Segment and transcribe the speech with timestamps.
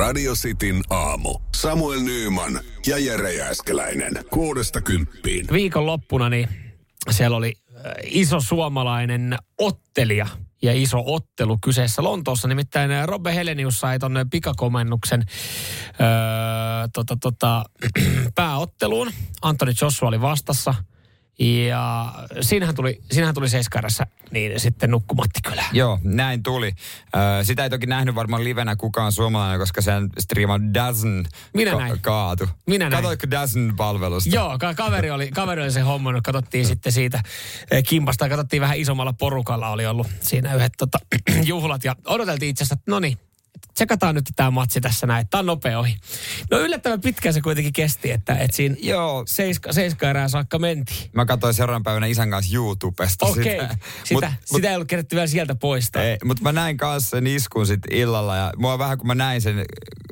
[0.00, 1.38] Radio Cityn aamu.
[1.56, 4.12] Samuel Nyyman ja Jere Jääskeläinen.
[4.30, 5.46] Kuudesta kymppiin.
[5.52, 6.48] Viikon loppuna niin
[7.10, 10.26] siellä oli äh, iso suomalainen ottelija
[10.62, 12.48] ja iso ottelu kyseessä Lontoossa.
[12.48, 15.24] Nimittäin äh, Robbe Helenius sai tuonne pikakomennuksen
[16.00, 16.08] öö,
[16.92, 17.64] tota, tota,
[18.34, 19.10] pääotteluun.
[19.42, 20.74] Anthony Joshua oli vastassa.
[21.40, 25.64] Ja siinähän tuli, siinähän tuli seiskarässä niin sitten nukkumatti kyllä.
[25.72, 26.72] Joo, näin tuli.
[27.40, 31.78] Ö, sitä ei toki nähnyt varmaan livenä kukaan suomalainen, koska sen striima Dazen Minä ka-
[31.78, 31.98] näin.
[32.00, 32.48] kaatu.
[32.66, 33.02] Minä näin.
[33.02, 34.30] Katoitko Dazen palvelusta?
[34.36, 36.24] Joo, ka- kaveri oli, kaveri oli se hommannut.
[36.24, 37.22] Katsottiin sitten siitä
[37.70, 38.28] eh, kimpasta.
[38.28, 40.98] Katsottiin vähän isommalla porukalla oli ollut siinä yhdet tota,
[41.44, 41.84] juhlat.
[41.84, 43.18] Ja odoteltiin itse asiassa, että no niin,
[43.74, 45.28] tsekataan nyt tämä matsi tässä näin.
[45.28, 45.96] Tämä on nopea ohi.
[46.50, 51.10] No yllättävän pitkään se kuitenkin kesti, että, että siinä Joo, seiska, seiska erää saakka mentiin.
[51.12, 53.76] mä katsoin seuraavan päivänä isän kanssa YouTubesta Okei, sitä.
[54.04, 56.02] sitä, Mut- sitä, mut- ei ollut kerätty vielä sieltä poistaa.
[56.02, 59.40] Ei, mutta mä näin kanssa sen iskun sit illalla ja mua vähän kun mä näin
[59.40, 59.64] sen,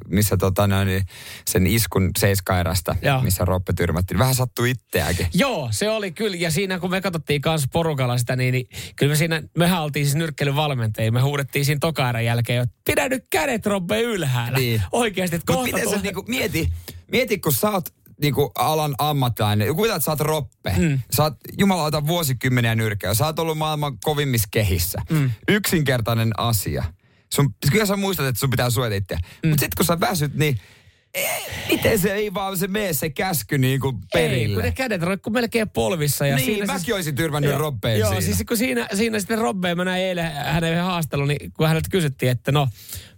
[0.08, 1.06] missä tota noin, niin
[1.48, 3.20] sen iskun seiskaerästä, Joo.
[3.22, 4.18] missä Roppe tyrmättiin.
[4.18, 5.26] Vähän sattui itseäkin.
[5.34, 6.36] Joo, se oli kyllä.
[6.36, 10.06] Ja siinä kun me katsottiin kanssa porukalla sitä, niin, niin kyllä me siinä, mehän oltiin
[10.06, 11.12] siis nyrkkelyn valmentajia.
[11.12, 14.58] Me huudettiin siinä tokaerän jälkeen, että pidä nyt kädet Robbe ylhäällä.
[14.58, 14.82] Niin.
[14.92, 16.72] Oikeasti, että kohta miten sä niinku, mieti,
[17.12, 19.68] mieti kun sä oot niinku alan ammattilainen.
[19.68, 20.74] Kuvitellaan, että sä oot roppe.
[20.78, 20.98] Mm.
[21.16, 23.14] Sä oot jumalauta vuosikymmeniä nyrkeä.
[23.14, 25.02] Sä oot ollut maailman kovimmissa kehissä.
[25.10, 25.30] Mm.
[25.48, 26.84] Yksinkertainen asia.
[27.34, 29.18] Sun, kyllä sä muistat, että sun pitää suojata itseä.
[29.18, 29.48] Mm.
[29.48, 30.60] Mutta sitten kun sä väsyt, niin
[31.70, 34.54] miten se ei vaan se mene se käsky niinku Ei, perille?
[34.54, 36.26] kun ne kädet roikkuu melkein polvissa.
[36.26, 38.20] Ja Niin, siinä mäkin siis, olisin tyrmännyt Joo, Robbeen Joo, siinä.
[38.24, 41.88] siis kun siinä, siinä sitten Robbeen, mä näin eilen hänen yhden haastelun, niin kun häneltä
[41.90, 42.68] kysyttiin, että no,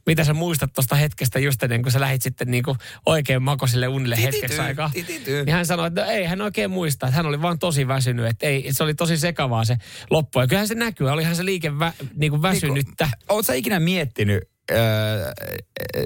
[0.06, 4.16] mitä sä muistat tuosta hetkestä just ennen kuin sä lähit sitten niinku oikein makosille unille
[4.16, 4.90] Titity, hetkeksi aikaa.
[4.94, 5.44] titity.
[5.44, 8.26] Niin hän sanoi, että no ei hän oikein muista, että hän oli vaan tosi väsynyt,
[8.26, 9.76] että ei, se oli tosi sekavaa se
[10.10, 10.40] loppu.
[10.40, 13.04] Ja kyllähän se näkyy, olihan se liike vä, niinku väsynyttä.
[13.04, 15.32] Niin Oot sä ikinä miettinyt, öö,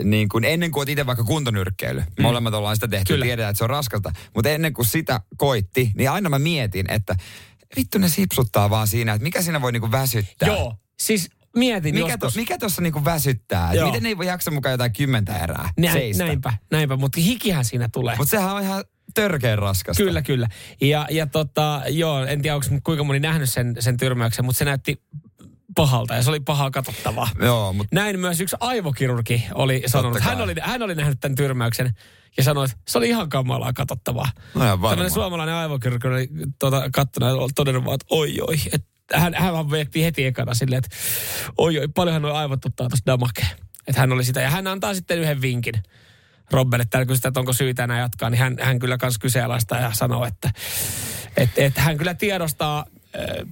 [0.04, 2.22] niin kuin ennen kuin itse vaikka kuntonyrkkeily, mm.
[2.22, 3.24] molemmat ollaan sitä tehty, Kyllä.
[3.24, 7.16] tiedetään, että se on raskasta, mutta ennen kuin sitä koitti, niin aina mä mietin, että
[7.76, 10.48] vittu ne sipsuttaa vaan siinä, että mikä siinä voi niinku väsyttää.
[10.48, 13.74] Joo, siis mietin Mikä, to, mikä tuossa niinku väsyttää?
[13.74, 13.86] Joo.
[13.86, 16.24] Miten ne ei voi jaksa mukaan jotain kymmentä erää Näin, seistä?
[16.24, 18.16] näinpä, näinpä, mutta hikihän siinä tulee.
[18.16, 20.02] Mutta sehän on ihan törkeän raskasta.
[20.02, 20.48] Kyllä, kyllä.
[20.80, 24.64] Ja, ja tota, joo, en tiedä, onko kuinka moni nähnyt sen, sen tyrmäyksen, mutta se
[24.64, 25.02] näytti
[25.76, 27.28] pahalta ja se oli pahaa katsottavaa.
[27.40, 30.20] Joo, mutta Näin myös yksi aivokirurgi oli sanonut.
[30.20, 31.94] Hän oli, hän oli nähnyt tämän tyrmäyksen
[32.36, 34.28] ja sanoi, että se oli ihan kamalaa katsottavaa.
[34.54, 35.10] no ihan varmaan.
[35.10, 38.56] Suomalainen aivokirurgi oli tuota, kattonut ja todennut vaan, että oi oi.
[38.72, 40.96] Että hän, hän vaan miettii heti ekana silleen, että
[41.58, 43.48] oi oi, paljonhan nuo aivot ottaa tuosta damakeen.
[43.86, 44.40] Että hän oli sitä.
[44.40, 45.74] Ja hän antaa sitten yhden vinkin.
[46.50, 49.92] Robbelle täällä kysytään, että onko syytä enää jatkaa, niin hän, hän kyllä kans kyseenalaistaa ja
[49.92, 50.50] sanoo, että
[51.36, 52.86] et, et hän kyllä tiedostaa,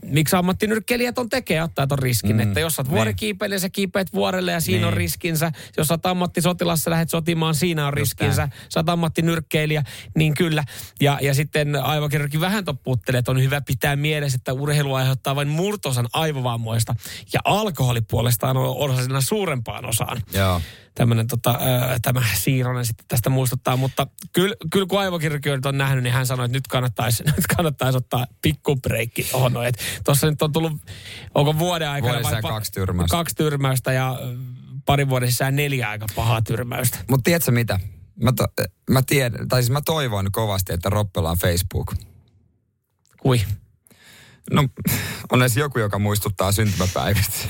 [0.04, 2.36] miksi ammattinyrkkeilijät on tekee, ottaa ton riskin.
[2.36, 4.96] Mm, että jos sä oot vuorikiipeilijä, sä kiipeät vuorelle ja siinä on Niin.
[4.98, 5.52] riskinsä.
[5.76, 8.48] Jos sä oot ammattisotilas, sä lähdet sotimaan, siinä on riskinsä.
[8.68, 9.82] Sä oot ammattinyrkkeilijä,
[10.16, 10.64] niin kyllä.
[11.00, 15.48] Ja, ja sitten aivokirurgi vähän toppuuttelee, että on hyvä pitää mielessä, että urheilu aiheuttaa vain
[15.48, 16.94] murtosan aivovammoista.
[17.32, 20.60] Ja alkoholi puolestaan on osasena suurempaan osaan Joo.
[20.94, 26.02] Tämmönen, tota, ää, tämä Siironen sitten tästä muistuttaa, mutta kyllä, kyllä kun aivokirurgi on nähnyt,
[26.02, 29.52] niin hän sanoi, että nyt kannattaisi, nyt kannattaisi ottaa pikku breikki tuohon.
[30.04, 30.72] Tuossa nyt on tullut,
[31.34, 33.16] onko vuoden aikana pa- kaksi tyrmäystä.
[33.16, 34.18] kaksi tyrmäystä ja
[34.84, 36.98] parin vuoden sisään neljä aika pahaa tyrmäystä.
[37.10, 37.80] Mutta tiedätkö mitä?
[38.22, 38.46] Mä, to,
[38.90, 41.94] mä, tiedän, tai siis mä toivon kovasti, että Roppella on Facebook.
[43.22, 43.40] Kui?
[44.50, 44.68] No,
[45.32, 47.48] on edes joku, joka muistuttaa syntymäpäivistä.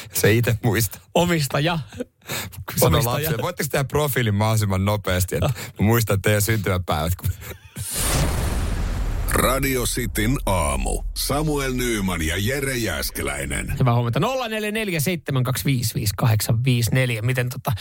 [0.20, 0.98] Se itse muista.
[1.14, 1.78] Omistaja.
[2.76, 7.12] Sano lapselle, voitteko tehdä profiilin mahdollisimman nopeasti, että muistan teidän syntymäpäivät.
[9.32, 11.02] Radio Cityn aamu.
[11.16, 13.74] Samuel Nyyman ja Jere Jääskeläinen.
[13.78, 14.20] Hyvää huomenta.
[14.20, 14.24] 0447255854.
[17.22, 17.72] Miten tota,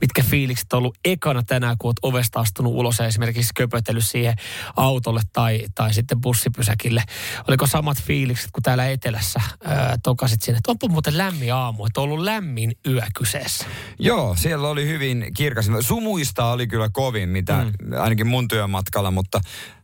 [0.00, 4.34] mitkä fiilikset on ollut ekana tänään, kun oot ovesta astunut ulos ja esimerkiksi köpötellyt siihen
[4.76, 7.02] autolle tai, tai sitten bussipysäkille?
[7.48, 12.00] Oliko samat fiilikset kuin täällä etelässä ää, tokasit sinne, että onpa muuten lämmin aamu, että
[12.00, 13.66] on ollut lämmin yö kyseessä.
[13.98, 15.66] Joo, siellä oli hyvin kirkas.
[15.80, 17.72] Sumuista oli kyllä kovin, mitä mm.
[18.00, 19.40] ainakin mun työmatkalla, mutta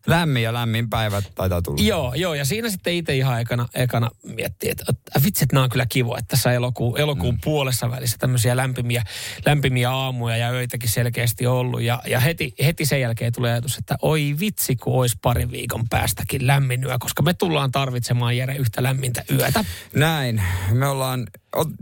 [0.06, 1.82] lämmin ja lämmin päivät taitaa tulla.
[1.82, 5.64] Joo, joo, ja siinä sitten itse ihan ekana, ekana miettii, että, että vitsi, että nämä
[5.64, 7.40] on kyllä kivoa, että tässä elokuun, elokuun mm.
[7.44, 9.02] puolessa välissä tämmöisiä lämpimiä,
[9.46, 11.82] lämpimiä aamuja ja öitäkin selkeästi ollut.
[11.82, 15.88] Ja, ja heti, heti sen jälkeen tulee ajatus, että oi vitsi, kun olisi parin viikon
[15.90, 19.64] päästäkin lämmin yö, koska me tullaan tarvitsemaan Jere yhtä lämmintä yötä.
[19.94, 20.42] Näin.
[20.72, 21.26] Me ollaan,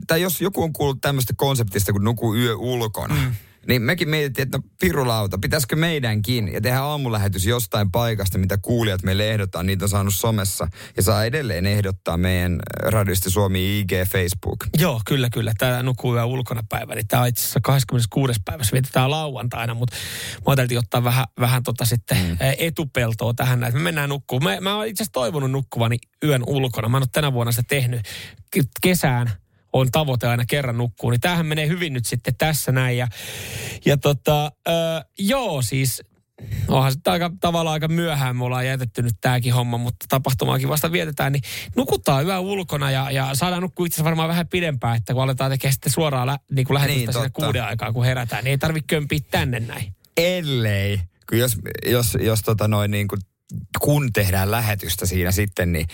[0.07, 3.35] tai jos joku on kuullut tämmöistä konseptista kuin nuku yö ulkona, mm.
[3.67, 9.03] Niin mekin mietittiin, että no pirulauta, pitäisikö meidänkin ja tehdä aamulähetys jostain paikasta, mitä kuulijat
[9.03, 9.63] meille ehdottaa.
[9.63, 14.67] Niitä on saanut somessa ja saa edelleen ehdottaa meidän radiosti Suomi IG Facebook.
[14.79, 15.53] Joo, kyllä, kyllä.
[15.59, 16.95] Tämä nukkuu yö ulkona päivä.
[16.95, 18.41] Niin tämä on itse asiassa 26.
[18.45, 18.73] päivässä.
[18.73, 19.97] Vietetään lauantaina, mutta
[20.47, 22.37] mä ajattelin ottaa vähän, vähän tota sitten mm.
[22.59, 23.65] etupeltoa tähän.
[23.65, 24.45] Että me mennään nukkuun.
[24.45, 26.89] Mä, mä oon itse asiassa toivonut nukkuvani yön ulkona.
[26.89, 28.01] Mä en ole tänä vuonna sitä tehnyt
[28.83, 29.31] kesään
[29.73, 31.11] on tavoite aina kerran nukkuu.
[31.11, 32.99] Niin tämähän menee hyvin nyt sitten tässä näin.
[32.99, 33.09] Ja,
[33.85, 34.75] ja tota, öö,
[35.19, 36.03] joo siis
[36.69, 40.93] onhan sitten aika, tavallaan aika myöhään me ollaan jätetty nyt tämäkin homma, mutta tapahtumaakin vasta
[40.93, 41.43] vietetään, niin
[41.77, 45.73] nukutaan yö ulkona ja, ja saadaan nukkua itse varmaan vähän pidempään, että kun aletaan tekemään
[45.73, 48.87] sitten suoraan lä, niin kuin lähetystä niin, sinne kuuden aikaa, kun herätään, niin ei tarvitse
[48.87, 49.95] kömpiä tänne näin.
[50.17, 53.21] Ellei, kun jos, jos, jos tota noin niin kuin,
[53.81, 55.87] kun tehdään lähetystä siinä sitten, niin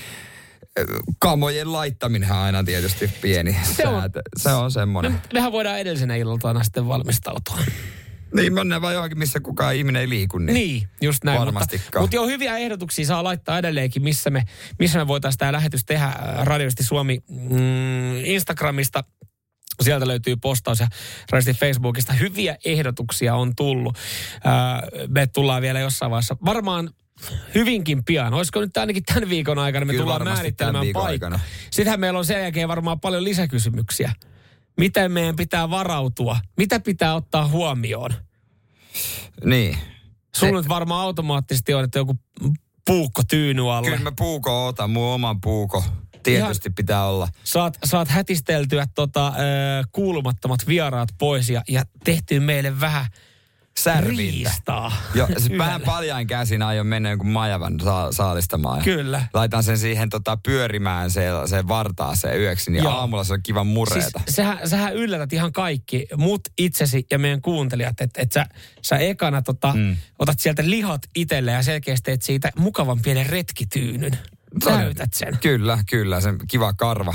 [1.18, 4.22] kamojen laittaminen on aina tietysti pieni se on, säätö.
[4.36, 5.12] Se on semmoinen.
[5.12, 7.58] Me, mehän voidaan edellisenä iltana sitten valmistautua.
[8.34, 10.38] Niin, mennään vaan johonkin, missä kukaan ihminen ei liiku.
[10.38, 11.54] Niin, niin just näin.
[11.54, 14.44] Mutta, mutta joo, hyviä ehdotuksia saa laittaa edelleenkin, missä me,
[14.78, 16.12] missä me voitaisiin tämä lähetys tehdä
[16.42, 19.04] radiosti Suomi mm, Instagramista.
[19.82, 20.88] Sieltä löytyy postaus ja
[21.30, 22.12] radiosti Facebookista.
[22.12, 23.96] Hyviä ehdotuksia on tullut.
[24.34, 26.36] Äh, me tullaan vielä jossain vaiheessa.
[26.44, 26.90] Varmaan
[27.54, 28.34] hyvinkin pian.
[28.34, 31.40] Olisiko nyt ainakin tämän viikon aikana me Kyllä tullaan määrittelemään paikka.
[31.70, 34.12] Sittenhän meillä on sen jälkeen varmaan paljon lisäkysymyksiä.
[34.76, 36.40] Miten meidän pitää varautua?
[36.56, 38.10] Mitä pitää ottaa huomioon?
[39.44, 39.78] Niin.
[40.36, 40.56] Sulla Se...
[40.56, 42.16] nyt varmaan automaattisesti on, että joku
[42.86, 43.90] puukko tyyny alle.
[43.90, 45.84] Kyllä mä puuko otan, mun oman puuko.
[46.22, 47.28] Tietysti Ihan, pitää olla.
[47.44, 49.34] Saat, saat hätisteltyä tota, äh,
[49.92, 53.06] kuulumattomat vieraat pois ja, ja tehtyä meille vähän–
[53.80, 54.16] särvintä.
[54.16, 54.92] Riistaa.
[55.14, 58.82] Joo, siis vähän paljain käsin aion mennä jonkun majavan sa- saalistamaan.
[58.82, 59.22] Kyllä.
[59.34, 62.92] Laitan sen siihen tota, pyörimään se, se vartaaseen yöksi, niin Joo.
[62.92, 64.20] aamulla se on kiva murreeta.
[64.24, 68.46] Siis sähän, sähän yllätät ihan kaikki, mut itsesi ja meidän kuuntelijat, että et sä,
[68.82, 69.96] sä ekana tota, mm.
[70.18, 74.18] otat sieltä lihat itselle ja selkeästi teet siitä mukavan pienen retkityynyn.
[74.64, 75.38] Täytät sen.
[75.42, 77.14] Kyllä, kyllä, sen kiva karva.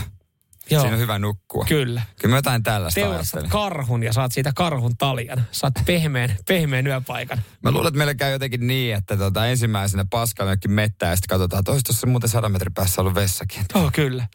[0.72, 0.82] Joo.
[0.82, 1.66] Siinä on hyvä nukkua.
[1.68, 2.02] Kyllä.
[2.22, 5.48] Kyllä mä jotain tällaista Teurastat karhun ja saat siitä karhun taljan.
[5.52, 7.42] Saat pehmeän, pehmeän yöpaikan.
[7.64, 11.30] Mä luulen, että meillä käy jotenkin niin, että tota, ensimmäisenä paskalla jokin mettää ja sitten
[11.30, 13.66] katsotaan, että olisi tuossa muuten sadan metrin päässä ollut vessakin.
[13.74, 14.28] Oh, kyllä.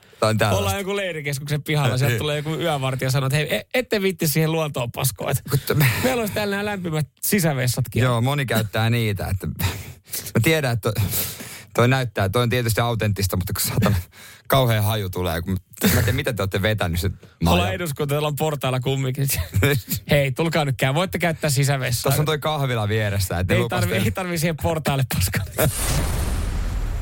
[0.52, 4.28] Ollaan joku leirikeskuksen pihalla, sieltä tulee joku yövartija ja sanoo, että hei, e- ette vitti
[4.28, 5.32] siihen luontoon paskoa.
[6.04, 8.02] Meillä olisi täällä nämä lämpimät sisävessatkin.
[8.02, 9.26] Joo, moni käyttää niitä.
[9.26, 9.46] Että,
[10.34, 10.92] mä tiedän, että
[11.76, 13.96] toi näyttää, toi on tietysti autenttista, mutta kun saatan
[14.49, 17.11] kauhean haju tulee, kun mä tiedän, mitä te olette vetänyt se
[17.46, 19.28] Ollaan eduskunta, on portailla kumminkin.
[20.11, 20.94] Hei, tulkaa nyt käy.
[20.94, 22.02] Voitte käyttää sisävessaa.
[22.02, 23.38] Tuossa on toi kahvila vieressä.
[23.38, 25.44] Että ei, tarvi, ei tarvi siihen portaalle paskaa.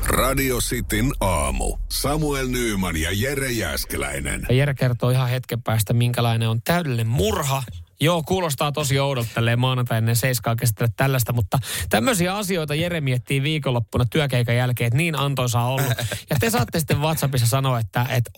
[0.07, 1.77] Radio Cityn aamu.
[1.91, 4.45] Samuel Nyyman ja Jere Jäskeläinen.
[4.49, 7.63] Ja Jere kertoo ihan hetken päästä, minkälainen on täydellinen murha
[7.99, 11.59] Joo, kuulostaa tosi oudolta tälleen maanantai ennen seiskaa käsitellä tällaista, mutta
[11.89, 15.93] tämmöisiä asioita Jere miettii viikonloppuna työkeikan jälkeen, että niin antoisaa ollut.
[16.29, 18.31] Ja te saatte sitten WhatsAppissa sanoa, että, että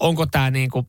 [0.00, 0.86] onko tämä niin kuin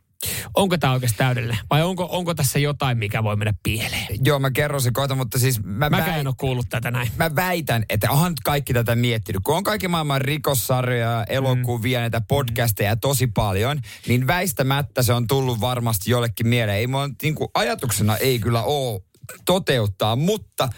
[0.53, 1.57] Onko tämä oikeasti täydellinen?
[1.69, 4.07] Vai onko, onko tässä jotain, mikä voi mennä pieleen?
[4.25, 5.63] Joo, mä kerron se kohta, mutta siis...
[5.63, 6.19] Mä Mäkään väit...
[6.19, 7.11] en ole kuullut tätä näin.
[7.15, 9.41] Mä väitän, että onhan kaikki tätä miettinyt.
[9.43, 12.01] Kun on kaikki maailman rikossarjoja, elokuvia, mm.
[12.01, 16.77] näitä podcasteja tosi paljon, niin väistämättä se on tullut varmasti jollekin mieleen.
[16.77, 19.01] Ei mua, niin kuin ajatuksena ei kyllä ole
[19.45, 20.69] toteuttaa, mutta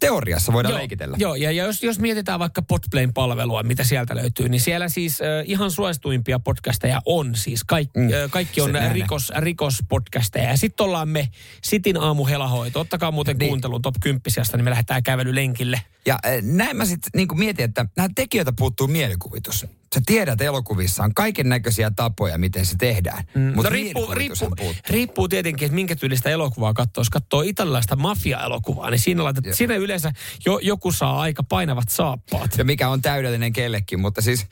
[0.00, 1.16] teoriassa voidaan joo, leikitellä.
[1.20, 5.26] Joo, ja jos, jos mietitään vaikka Podplayn palvelua, mitä sieltä löytyy, niin siellä siis äh,
[5.44, 7.64] ihan suosituimpia podcasteja on siis.
[7.64, 10.50] Kaik, mm, äh, kaikki on rikos, rikospodcasteja.
[10.50, 11.28] Ja sitten ollaan me,
[11.62, 12.80] Sitin aamu helahoito.
[12.80, 13.48] Ottakaa muuten niin.
[13.48, 14.20] kuuntelun top 10
[14.52, 15.82] niin me lähdetään kävelylenkille.
[16.06, 21.02] Ja äh, näin mä sitten niin mietin, että nämä tekijöitä puuttuu mielikuvitus sä tiedät elokuvissa
[21.02, 23.24] on kaiken näköisiä tapoja, miten se tehdään.
[23.34, 23.40] Mm.
[23.40, 27.00] Mutta no riippuu, riippuu, riippuu tietenkin, että minkä tyylistä elokuvaa katsoo.
[27.00, 30.12] Jos katsoo italialaista mafia-elokuvaa, niin siinä, laitat, siinä yleensä
[30.46, 32.58] jo, joku saa aika painavat saappaat.
[32.58, 34.46] Ja mikä on täydellinen kellekin, mutta siis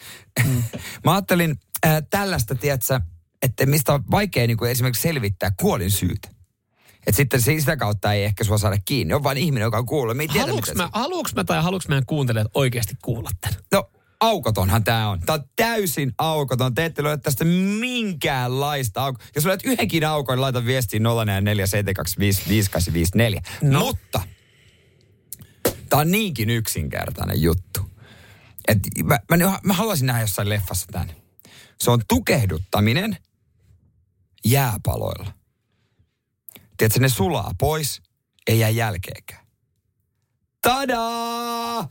[0.45, 0.63] mm.
[1.05, 3.01] mä ajattelin äh, tällaista, tiedätkö,
[3.43, 6.29] että mistä on vaikea niin kuin esimerkiksi selvittää kuolin syytä.
[7.07, 9.15] Et sitten sitä kautta ei ehkä sua saada kiinni.
[9.15, 10.17] On vain ihminen, joka on kuullut.
[10.39, 13.61] Haluuks mä, haluuks mä tai haluuks meidän kuuntelijat oikeasti kuulla tämän?
[13.73, 13.91] No
[14.21, 15.21] aukotonhan tämä on.
[15.21, 16.75] Tämä on täysin aukoton.
[16.75, 17.45] Te ette löydä tästä
[17.81, 19.27] minkäänlaista aukoa.
[19.35, 21.07] Jos löydät yhdenkin aukon, niin laita viestiin 0447255854.
[23.63, 23.81] No.
[23.81, 24.21] Mutta
[25.89, 27.81] tämä on niinkin yksinkertainen juttu.
[28.69, 31.13] Et mä, mä, mä haluaisin nähdä jossain leffassa tämän.
[31.81, 33.17] Se on tukehduttaminen
[34.45, 35.33] jääpaloilla.
[36.77, 38.03] Tiedätkö, ne sulaa pois,
[38.47, 39.47] ei jää jälkeekään.
[40.63, 41.89] Tadaa!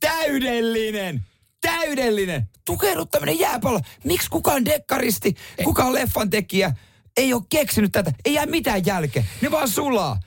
[0.00, 1.24] Täydellinen!
[1.66, 2.48] täydellinen.
[2.64, 3.80] Tukehduttaminen jääpallo.
[4.04, 6.72] Miksi kukaan dekkaristi, kukaan leffan tekijä
[7.16, 8.12] ei ole keksinyt tätä.
[8.24, 9.24] Ei jää mitään jälkeä.
[9.40, 10.20] Ne vaan sulaa.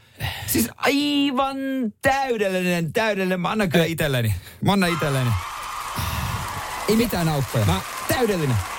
[0.45, 1.57] Siis aivan
[2.01, 3.39] täydellinen, täydellinen.
[3.39, 4.35] Mä annan kyllä itselleni.
[4.61, 5.29] Mä annan itselleni.
[6.89, 7.65] Ei mitään aukkoja.
[7.65, 7.81] Mä...
[8.07, 8.76] Täydellinen.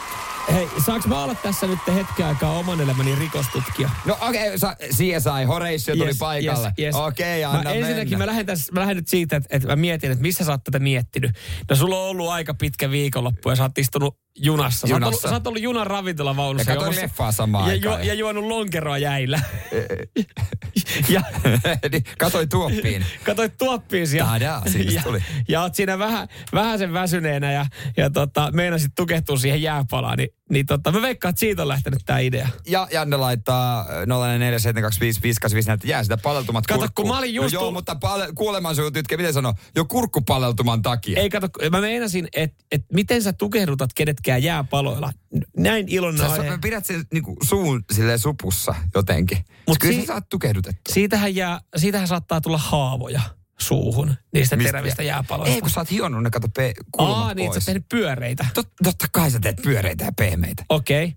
[0.53, 3.91] Hei, saaks mä olla tässä nyt hetken aikaa oman elämäni rikostutkija?
[4.05, 6.67] No okei, okay, CSI, Horatio tuli Yes, paikalle.
[6.67, 6.95] yes, yes.
[6.95, 8.19] Okei, okay, anna mä ensinnäkin mennä.
[8.19, 10.65] mä lähden, tässä, mä lähden nyt siitä, että, että mä mietin, että missä sä oot
[10.65, 11.31] tätä miettinyt.
[11.71, 14.87] No sulla on ollut aika pitkä viikonloppu ja sä oot istunut junassa.
[14.87, 15.29] Sä, oot ollut, Junassa.
[15.29, 16.71] sä oot ollut junan ravintolavaunussa.
[16.71, 18.07] Ja katsoin leffaa samaan ja, aikaan.
[18.07, 19.41] ja juonut lonkeroa jäillä.
[21.09, 21.21] ja
[21.93, 23.05] Niin, Katoi tuoppiin.
[23.25, 24.63] katsoit tuoppiin ja, Tadaa,
[24.95, 25.23] ja, tuli.
[25.49, 30.19] ja oot siinä vähän, vähän sen väsyneenä ja, ja tota, meinasit tukehtua siihen jääpalaan.
[30.19, 32.49] Niin, niin tota, mä veikkaan, että siitä on lähtenyt tää idea.
[32.67, 37.07] Ja Janne laittaa 04725585 että jää sitä paleltumat Kato, kurkkuun.
[37.09, 39.55] kun mä olin just no, Joo, mutta pale- kuolemansuun tytke, miten sanoo?
[39.77, 41.21] Jo kurkkupaleltuman takia.
[41.21, 45.13] Ei kato, mä meinasin, että et miten sä tukehdutat kenetkään jääpaloilla.
[45.57, 46.51] Näin iloinen Sä, aihe.
[46.51, 49.39] sä pidät sen niinku, suun silleen supussa jotenkin.
[49.69, 50.95] Mut kyllä si- sä saat tukehdutettua.
[50.95, 53.21] Siitähän, jää, siitähän saattaa tulla haavoja
[53.61, 55.55] suuhun niistä Mistä- terävistä jääpaloista.
[55.55, 57.55] Ei, kun sä oot hionnut ne, kato, pe- kulmat Aa, niin, pois.
[57.55, 58.47] sä oot tehnyt pyöreitä.
[58.55, 60.65] Tot, totta kai sä teet pyöreitä ja pehmeitä.
[60.69, 61.05] Okei.
[61.05, 61.17] Okay.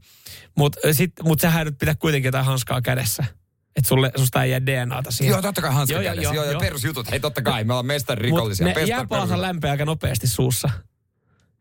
[0.57, 0.79] Mutta
[1.23, 3.23] mut sähän nyt pitää kuitenkin jotain hanskaa kädessä.
[3.75, 5.31] Että sulle, susta ei jää DNAta siihen.
[5.31, 6.21] Joo, totta kai hanska Joo, kädessä.
[6.23, 6.59] joo, Joo, joo, joo.
[6.61, 7.11] perusjutut.
[7.11, 8.67] Hei, totta kai, me ollaan mestari Mut rikollisia.
[8.67, 10.69] ne Pestar- jääpalathan perus- lämpää aika nopeasti suussa.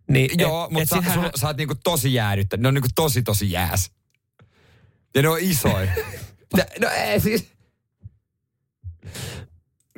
[0.08, 2.56] Niin, Joo, et- mutta et sä, sul, sä oot niinku tosi jäädyttä.
[2.56, 3.90] Ne on niinku tosi tosi jääs.
[5.14, 5.92] Ja ne on isoja.
[6.56, 7.46] no, no ei siis...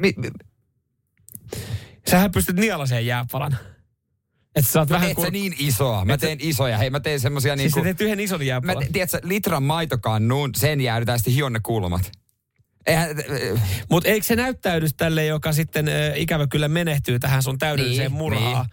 [0.00, 0.28] Mi, mi,
[2.10, 3.56] Sähän pystyt nielaseen jääpalan.
[4.54, 6.04] Että sä oot no vähän et sä niin isoa.
[6.04, 6.78] Mä Et teen isoja.
[6.78, 7.78] Hei, mä teen semmosia Siis niinku...
[7.78, 8.84] sä teet yhden ison Mä jääpalan.
[8.84, 12.12] te, tiedätkö, litran maitokannuun, sen jäädytään sitten hion ne kulmat.
[12.86, 13.08] Eihän,
[13.90, 18.18] Mutta eikö se näyttäydy tälle, joka sitten ö, ikävä kyllä menehtyy tähän sun täydelliseen Niin,
[18.18, 18.66] murhaan,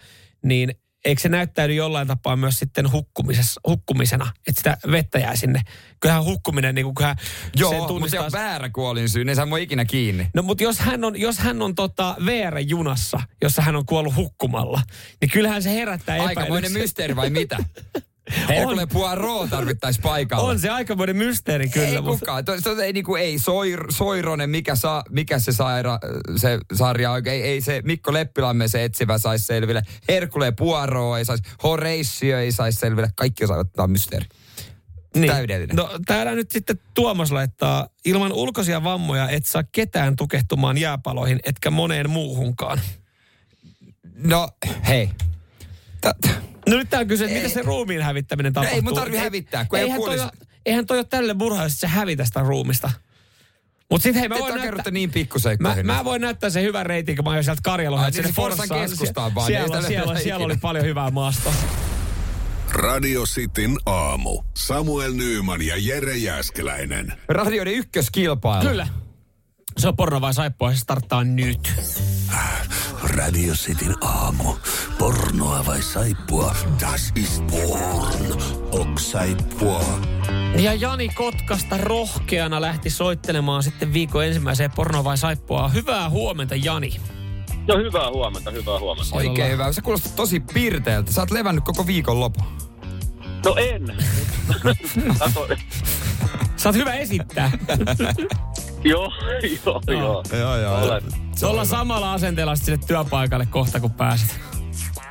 [0.43, 0.73] niin
[1.05, 5.61] eikö se näyttäydy jollain tapaa myös sitten hukkumisessa, hukkumisena, että sitä vettä jää sinne.
[5.99, 8.25] Kyllähän hukkuminen, niin kuin, kyllähän sen joo, mutta se tunnistaa...
[8.25, 10.27] on väärä kuolin syy, ne saa mua ikinä kiinni.
[10.33, 14.81] No mutta jos hän on, jos hän on tota VR-junassa, jossa hän on kuollut hukkumalla,
[15.21, 16.81] niin kyllähän se herättää Aikamoinen epäilyksen.
[16.81, 17.57] mysteeri vai mitä?
[18.49, 20.49] Herkule Poirot tarvittaisi paikalle.
[20.49, 21.87] On se aikamoinen mysteeri kyllä.
[21.87, 22.45] ei mutta- kukaan.
[22.45, 25.99] To, to, ei, niinku, ei Soir, Soironen, mikä, sa, mikä se, saira,
[26.37, 27.27] se sarja on.
[27.27, 29.81] Ei, ei se Mikko Leppilamme se etsivä saisi selville.
[30.09, 31.43] Herkule Poirot ei saisi.
[31.63, 33.09] Horatio ei saisi selville.
[33.15, 34.25] Kaikki osaavat, tämä on mysteeri.
[35.27, 35.75] Täydellinen.
[35.75, 41.71] No täällä nyt sitten Tuomas laittaa, ilman ulkoisia vammoja et saa ketään tukehtumaan jääpaloihin, etkä
[41.71, 42.81] moneen muuhunkaan.
[44.23, 44.49] No,
[44.87, 45.09] hei.
[46.01, 46.29] T-
[46.69, 47.41] No nyt tää on kyse, että Ei.
[47.43, 48.75] miten se ruumiin hävittäminen tapahtuu.
[48.75, 50.27] ei mun tarvi hävittää, kun ei eihän, ole toi,
[50.65, 52.91] eihän toi ole tälle murhaa, jos se hävitä sitä ruumista.
[53.91, 54.91] Mut sit hei, mä voin näyttää...
[54.91, 55.85] niin Mä, pikkuseikkoihin.
[55.85, 59.35] mä voin näyttää sen hyvän reitin, kun mä oon sieltä Karjalon, Ai, niin Forssan keskustaan
[59.35, 60.45] vaan, Siellä, ei siellä, siellä ikinä.
[60.45, 61.53] oli paljon hyvää maastoa.
[62.71, 64.43] Radio Cityn aamu.
[64.57, 67.13] Samuel Nyyman ja Jere Jäskeläinen.
[67.27, 68.69] Radioiden ykköskilpailu.
[68.69, 68.87] Kyllä.
[69.77, 71.71] Se on porno vai saippua, se starttaa nyt.
[73.03, 74.53] Radio Cityn aamu.
[74.97, 76.55] Pornoa vai saippua?
[76.81, 78.41] Das ist porn.
[78.71, 79.83] Ok saippua.
[80.55, 85.69] Ja Jani Kotkasta rohkeana lähti soittelemaan sitten viikon ensimmäiseen porno vai saippua.
[85.69, 86.95] Hyvää huomenta Jani.
[87.67, 89.15] No hyvää huomenta, hyvää huomenta.
[89.15, 89.71] Oikein hyvä.
[89.71, 91.11] Se kuulostaa tosi pirteältä.
[91.11, 92.45] Sä oot levännyt koko viikon lopun.
[93.45, 93.87] No en.
[96.57, 97.51] Sä oot hyvä esittää.
[98.83, 99.11] joo,
[99.63, 100.23] joo, joo.
[100.39, 100.81] Joo, joo.
[100.81, 101.03] Olen.
[101.35, 104.39] Se Olla samalla asenteella sinne työpaikalle kohta, kun pääset.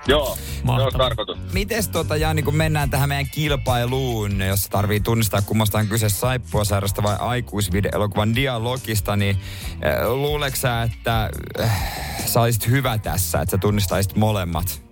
[0.06, 0.87] Joo, se Mahtavaa.
[0.87, 1.38] on tarkoitus.
[1.52, 7.02] Mites tota, Jani, kun mennään tähän meidän kilpailuun, jossa tarvii tunnistaa kummasta on kyse saippuasarjasta
[7.02, 9.37] vai aikuisvide-elokuvan dialogista, niin
[9.87, 11.92] äh, luuleeko sä, että äh,
[12.26, 14.88] sä olisit hyvä tässä, että sä tunnistaisit molemmat?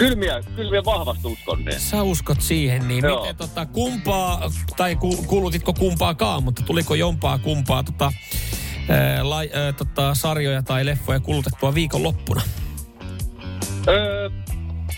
[0.00, 1.80] Kyllä minä, kyllä minä vahvasti uskon niin.
[1.80, 3.20] Sä uskot siihen, niin Joo.
[3.20, 8.12] miten tota, kumpaa, tai ku, kuulutitko kumpaakaan, mutta tuliko jompaa kumpaa tota,
[8.88, 12.42] ää, lai, ää, tota, sarjoja tai leffoja kulutettua viikonloppuna?
[13.88, 14.30] Öö,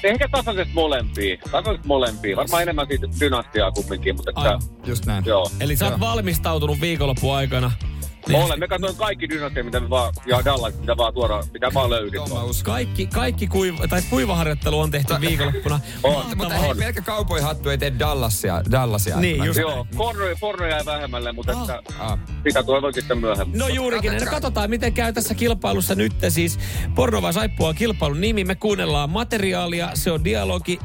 [0.05, 1.37] ehkä tasaisesti molempia.
[1.51, 2.37] Tasaisesti molempia.
[2.37, 4.63] Varmaan enemmän siitä dynastiaa kumminkin, mutta että, Aivan.
[4.87, 5.25] Just näin.
[5.25, 5.51] joo.
[5.61, 6.01] Eli sä oot Joo.
[6.11, 7.73] valmistautunut viikonlopun aikana.
[7.83, 7.92] Niin
[8.33, 8.59] Olen.
[8.61, 12.17] Me katsoin kaikki dynastia, mitä me vaan, ja Dallas, mitä vaan tuoda, mitä vaan löydi.
[12.17, 12.75] Joo, mä uskon.
[12.75, 15.81] Kaikki, kaikki kuiva, tai kuivaharjoittelu on tehty viikonloppuna.
[16.03, 16.25] On.
[16.37, 18.63] Mutta hei, pelkkä kaupoihattu ei tee Dallasia.
[18.71, 21.61] Dallasia Niin, just Joo, porno, porno jäi vähemmälle, mutta Ah.
[21.63, 22.19] että, Ah.
[22.47, 23.59] sitä toivon sitten myöhemmin.
[23.59, 24.13] No juurikin.
[24.13, 26.13] No katsotaan, miten käy tässä kilpailussa nyt.
[26.29, 26.59] Siis
[26.95, 28.45] Porno vai Saippua kilpailun nimi.
[28.45, 29.91] Me kuunnellaan materiaalia.
[29.95, 30.79] Se on dialogi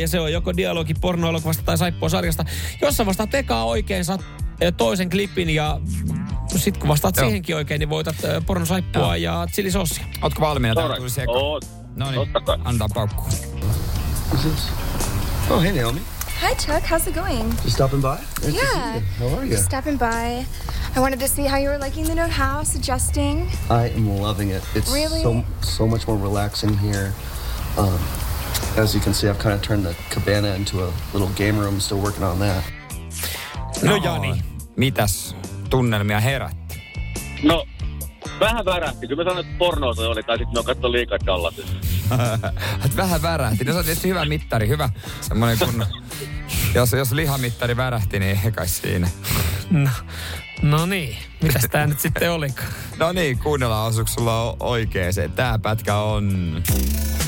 [0.00, 2.44] ja se on joko dialogi pornoelokuvasta tai Saippua sarjasta.
[2.82, 4.24] Jos sä vastaat ekaa oikein, saat
[4.76, 5.80] toisen klipin ja
[6.58, 7.24] sitten kun vastaat Joo.
[7.26, 9.14] siihenkin oikein, niin voitat ö, porno Saippua Joo.
[9.14, 10.04] ja chilisossia.
[10.22, 10.82] Ootko valmiina?
[10.82, 11.14] Alright.
[11.26, 11.60] tuli.
[11.96, 12.30] No niin,
[12.64, 13.24] antaa paukku.
[15.50, 16.00] Oh, hey, Naomi.
[16.40, 16.84] Hi, Chuck.
[16.84, 17.50] How's it going?
[17.64, 18.16] Just stopping by?
[18.46, 19.00] Nice Yeah.
[19.18, 19.50] How are you?
[19.50, 20.46] Just stopping by.
[20.96, 23.48] I wanted to see how you were liking the new house, adjusting.
[23.70, 24.62] I am loving it.
[24.74, 25.22] It's Really?
[25.22, 27.12] so so much more relaxing here.
[27.76, 27.98] Um,
[28.76, 31.80] as you can see, I've kind of turned the cabana into a little game room.
[31.80, 32.64] Still working on that.
[33.82, 34.42] No Jani.
[34.76, 35.34] Mitäs
[35.70, 36.82] tunnelmia herätti?
[37.42, 37.66] No,
[38.40, 39.08] vähän värähti.
[39.08, 41.74] Kyllä mä sanoin, että pornoa se oli, tai sitten mä katsoin liikaa Dallasissa.
[42.84, 43.64] Et vähän värähti.
[43.64, 44.88] No se on tietysti hyvä mittari, hyvä
[45.20, 45.86] semmoinen kun...
[46.74, 49.08] Jos, jos lihamittari värähti, niin eikä siinä.
[49.70, 49.90] No,
[50.62, 52.68] no niin, mitäs tää nyt sitten olikaan?
[52.98, 55.28] No niin, kuunnellaan, osuuko sulla oikein se.
[55.28, 56.56] Tää pätkä on...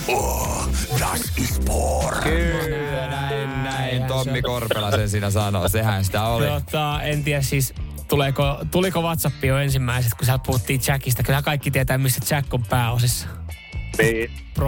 [0.08, 0.68] Oh,
[1.00, 2.22] das ist Sport.
[2.22, 4.04] Kyllä, näin, näin.
[4.04, 5.68] Tommi Korpela sen siinä sanoo.
[5.68, 6.46] Sehän sitä oli.
[6.46, 7.74] Tota, en tiedä siis,
[8.12, 11.22] tuleeko, tuliko WhatsApp jo ensimmäiset, kun sieltä puhuttiin Jackista.
[11.22, 13.26] Kyllä kaikki tietää, missä Jack on pääosissa.
[13.98, 14.30] Niin.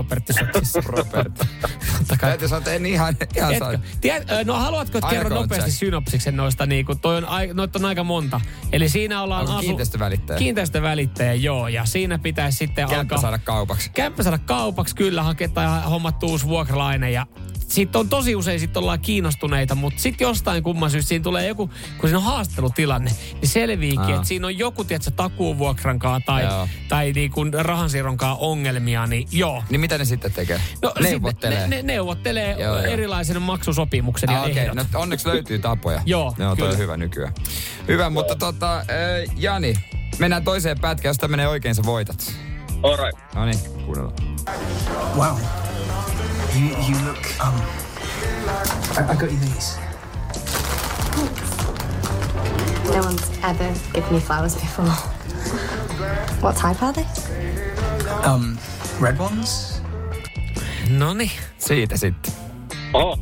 [2.20, 3.72] Täytyy sanoa, että en ihan, ihan saa.
[4.44, 5.78] No haluatko, Ainakaan nopeasti Jack.
[5.78, 6.66] synopsiksen noista?
[6.66, 8.40] Niin kun toi on, noita on aika monta.
[8.72, 10.38] Eli siinä ollaan Onko kiinteistövälittäjä?
[10.38, 11.68] Kiinteistövälittäjä, joo.
[11.68, 13.18] Ja siinä pitäisi sitten Kämppä alkaa...
[13.18, 13.90] saada kaupaksi.
[13.90, 17.26] Kämppä saada kaupaksi, kyllä, hakea tai hommattu uusi vuokralainen ja
[17.74, 21.66] sitten on tosi usein sit ollaan kiinnostuneita, mutta sitten jostain kumman syystä siinä tulee joku,
[21.98, 26.68] kun siinä on haastattelutilanne, niin selviikin, että siinä on joku, tiedätkö, takuuvuokrankaa tai, Joo.
[26.88, 29.62] tai niinku rahansiirronkaa ongelmia, niin joo.
[29.70, 30.60] Niin mitä ne sitten tekee?
[30.82, 31.66] No, Neuvottelee.
[31.68, 34.92] Ne, ne, neuvottelee Joo, joo, erilaisen maksusopimuksen ja Ah, okei, ehdot.
[34.92, 36.02] no onneksi löytyy tapoja.
[36.06, 36.70] Joo, Joo, toi kyllä.
[36.70, 37.34] on hyvä nykyään.
[37.88, 38.84] Hyvä, mutta tota, äh,
[39.36, 39.74] Jani,
[40.18, 41.10] mennään toiseen pätkään.
[41.10, 42.34] Jos tää menee oikein, sä voitat.
[42.84, 43.14] All right.
[43.34, 44.16] No niin, kuunnellaan.
[45.16, 45.38] Wow.
[46.54, 47.54] You you look um
[48.98, 49.78] I, I got you these.
[52.94, 54.92] No one's ever given me flowers before.
[56.42, 57.06] What type are they?
[58.32, 58.58] Um
[59.00, 59.82] red ones?
[60.90, 62.32] Noniin, Siitä sitten.
[62.92, 63.18] Oho,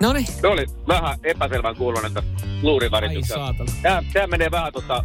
[0.00, 0.26] noniin.
[0.26, 2.22] se oli vähän epäselvän kuulonen että
[2.92, 3.72] Ai saatana.
[3.82, 5.04] Tää, tää menee vähän tota...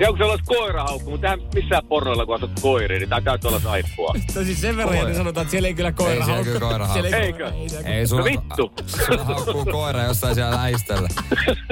[0.00, 3.48] Ja kun se olisi koirahaukku, mutta tähän missään pornoilla, kun asut koiriin, niin tää täytyy
[3.48, 4.14] olla saippua.
[4.34, 6.88] No siis sen verran, että sanotaan, että siellä ei kyllä koira Ei siellä kyllä koira
[6.92, 7.26] Siellä haukku.
[7.26, 7.52] Eikö?
[7.84, 8.72] Ei, Ei sulla, No vittu.
[8.86, 11.08] sulla haukkuu koira jossain siellä lähistöllä.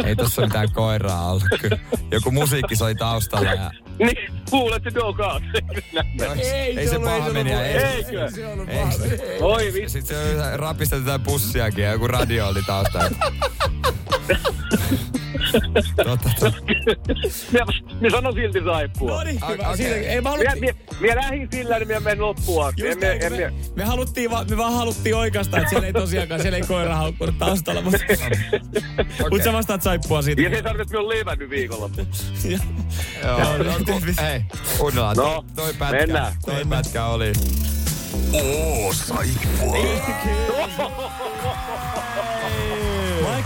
[0.05, 1.43] Ei tossa mitään koiraa ollut.
[2.11, 3.71] Joku musiikki soi taustalla ja...
[3.99, 4.17] Niin,
[4.51, 5.43] kuulet se go kart.
[6.43, 7.51] Ei, ei se ollut- paha ollut meni.
[7.51, 7.63] paha.
[7.65, 8.29] Ei, Eikö?
[8.35, 8.93] se ollut paha.
[9.41, 9.89] Oi Ja vittu.
[9.89, 10.15] sit se
[10.57, 13.11] rapistetaan pussiakin ja joku radio oli taustalla.
[16.05, 16.63] totta, totta.
[17.53, 17.65] Minä,
[18.01, 19.11] minä sanon silti saippua.
[19.11, 19.75] No niin, hyvä.
[19.95, 22.83] Ei, mä Minä, haluttiin, minä, minä lähdin sillä, niin minä menen loppuun asti.
[22.83, 25.87] just En, minä- näin, en, me, me, haluttiin vaan, me vaan haluttiin oikeastaan, että siellä
[25.87, 27.99] ei tosiaankaan, siellä ei koira haukkunut taustalla, mutta
[29.31, 30.43] mut sä vastaat saippua siitä.
[30.43, 32.03] Ja se sanoi, että minä olen levännyt viikonloppu.
[33.23, 34.45] Joo, no, ku, hei,
[34.79, 35.17] kuunnellaan.
[35.17, 36.33] No, toi, toi pätkä, mennään.
[36.47, 37.33] toi pätkä oli.
[38.33, 39.77] Oo, saippua.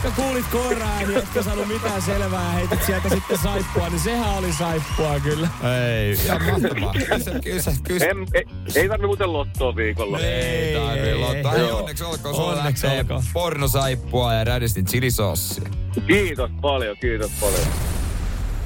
[0.03, 4.35] Vaikka kuulit koiraa, niin etkä saanut mitään selvää ja heitit sieltä sitten saippua, niin sehän
[4.39, 5.49] oli saippua kyllä.
[5.89, 6.93] Ei, ihan mahtavaa.
[6.93, 7.33] Kyllä se,
[7.85, 10.19] kyllä se, ei, ei tarvitse muuten lottoa viikolla.
[10.19, 11.53] Ei tarvii lottaa.
[11.53, 11.79] Hei, Joo.
[11.79, 12.35] onneksi olkoon.
[12.35, 13.23] Onneksi olkoon.
[13.33, 15.69] pornosaippua ja rädistin chilisossia.
[16.07, 17.67] Kiitos paljon, kiitos paljon.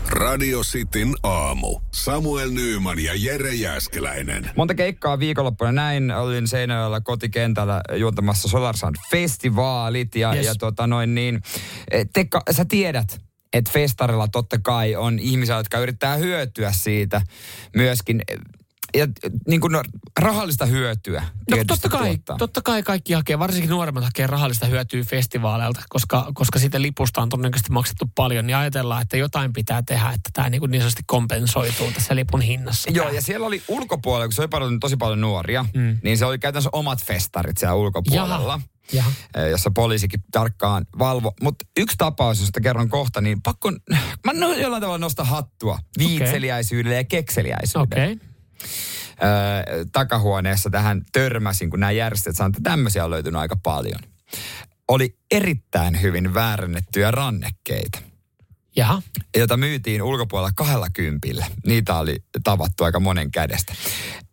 [0.08, 1.80] Radio Cityn aamu.
[1.94, 4.50] Samuel Nyyman ja Jere Jäskeläinen.
[4.56, 6.10] Monta keikkaa viikonloppuna näin.
[6.10, 10.46] Olin Seinäjoella kotikentällä juontamassa Solar Sound festivaalit ja, Yes.
[10.46, 11.42] ja tota noin niin.
[11.90, 13.20] eh, Te, ka- sä tiedät,
[13.52, 17.22] että festarilla totta kai on ihmisiä, jotka yrittää hyötyä siitä
[17.76, 18.22] myöskin.
[18.94, 19.06] Ja
[19.48, 19.72] niin kuin
[20.18, 22.38] rahallista hyötyä No totta kai, tuottaa.
[22.38, 27.28] totta kai kaikki hakee, varsinkin nuoremmat hakee rahallista hyötyä festivaaleilta, koska, koska siitä lipusta on
[27.28, 31.92] todennäköisesti maksettu paljon, niin ajatellaan, että jotain pitää tehdä, että tämä niin, niin sanotusti kompensoituu
[31.92, 32.90] tässä lipun hinnassa.
[32.90, 35.98] Joo, ja siellä oli ulkopuolella, kun se oli paljon, tosi paljon nuoria, mm.
[36.02, 38.34] niin se oli käytännössä omat festarit siellä ulkopuolella.
[38.34, 38.60] Jaha.
[38.92, 39.12] Jaha.
[39.36, 41.32] eh, jossa poliisikin tarkkaan valvo.
[41.42, 43.70] Mutta yksi tapaus, josta kerron kohta, niin pakko,
[44.26, 48.12] mä no, jollain tavalla nosta hattua viitseliäisyydelle ja kekseliäisyydelle.
[48.12, 48.29] Okay.
[49.22, 54.00] Öö, takahuoneessa tähän törmäsin, kun nämä järjestöt sanoivat, että tämmöisiä on löytynyt aika paljon.
[54.88, 57.98] Oli erittäin hyvin väärennettyjä rannekkeita
[58.76, 59.02] Jaha.
[59.36, 61.46] jota myytiin ulkopuolella kahdella kympillä.
[61.66, 63.74] Niitä oli tavattu aika monen kädestä.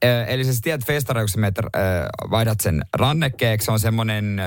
[0.06, 1.80] Ö, eli sä tiedät festari, kun sä ö,
[2.32, 4.44] vaihdat sen rannekkeeksi, se on semmoinen ö,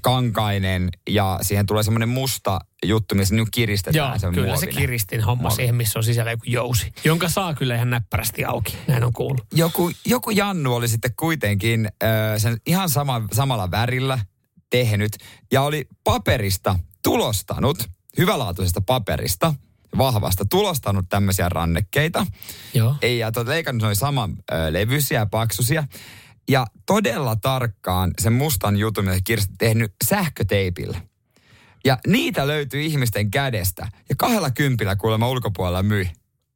[0.00, 4.10] kankainen ja siihen tulee semmoinen musta juttu, missä nyt kiristetään.
[4.10, 4.74] Joo, se kyllä se muovinen.
[4.74, 5.56] kiristin homma Muovi.
[5.56, 8.76] siihen, missä on sisällä joku jousi, jonka saa kyllä ihan näppärästi auki.
[8.86, 9.46] Näin on kuullut.
[9.54, 11.88] Joku, joku Jannu oli sitten kuitenkin
[12.38, 14.18] sen ihan sama, samalla värillä
[14.70, 15.12] tehnyt
[15.52, 17.78] ja oli paperista tulostanut,
[18.18, 19.54] hyvälaatuisesta paperista,
[19.98, 22.26] vahvasta, tulostanut tämmöisiä rannekkeita.
[22.74, 22.96] Joo.
[23.02, 25.84] Ei, ja tot, leikannut noin saman ö, levyisiä ja paksusia.
[26.48, 31.00] Ja todella tarkkaan sen mustan jutun, mitä kirjoitti, tehnyt sähköteipillä.
[31.84, 33.88] Ja niitä löytyi ihmisten kädestä.
[34.08, 36.10] Ja kahdella kympillä kuulemma ulkopuolella myi.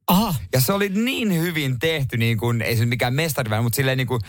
[0.07, 0.35] Aha.
[0.53, 3.97] Ja se oli niin hyvin tehty, niin kuin, ei se nyt mikään mestari, mutta silleen
[3.97, 4.21] niin kuin,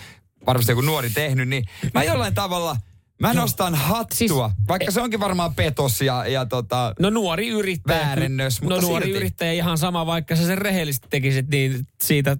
[0.47, 2.77] varmasti joku nuori tehnyt, niin mä jollain tavalla,
[3.21, 4.33] mä nostan hattua, Siis-
[4.69, 8.01] vaikka se onkin varmaan petos ja, ja tota, No nuori yrittäjä.
[8.01, 9.17] Väärennös, no mutta nuori silti.
[9.19, 12.37] yrittäjä ihan sama, vaikka sä sen rehellisesti tekisit, niin siitä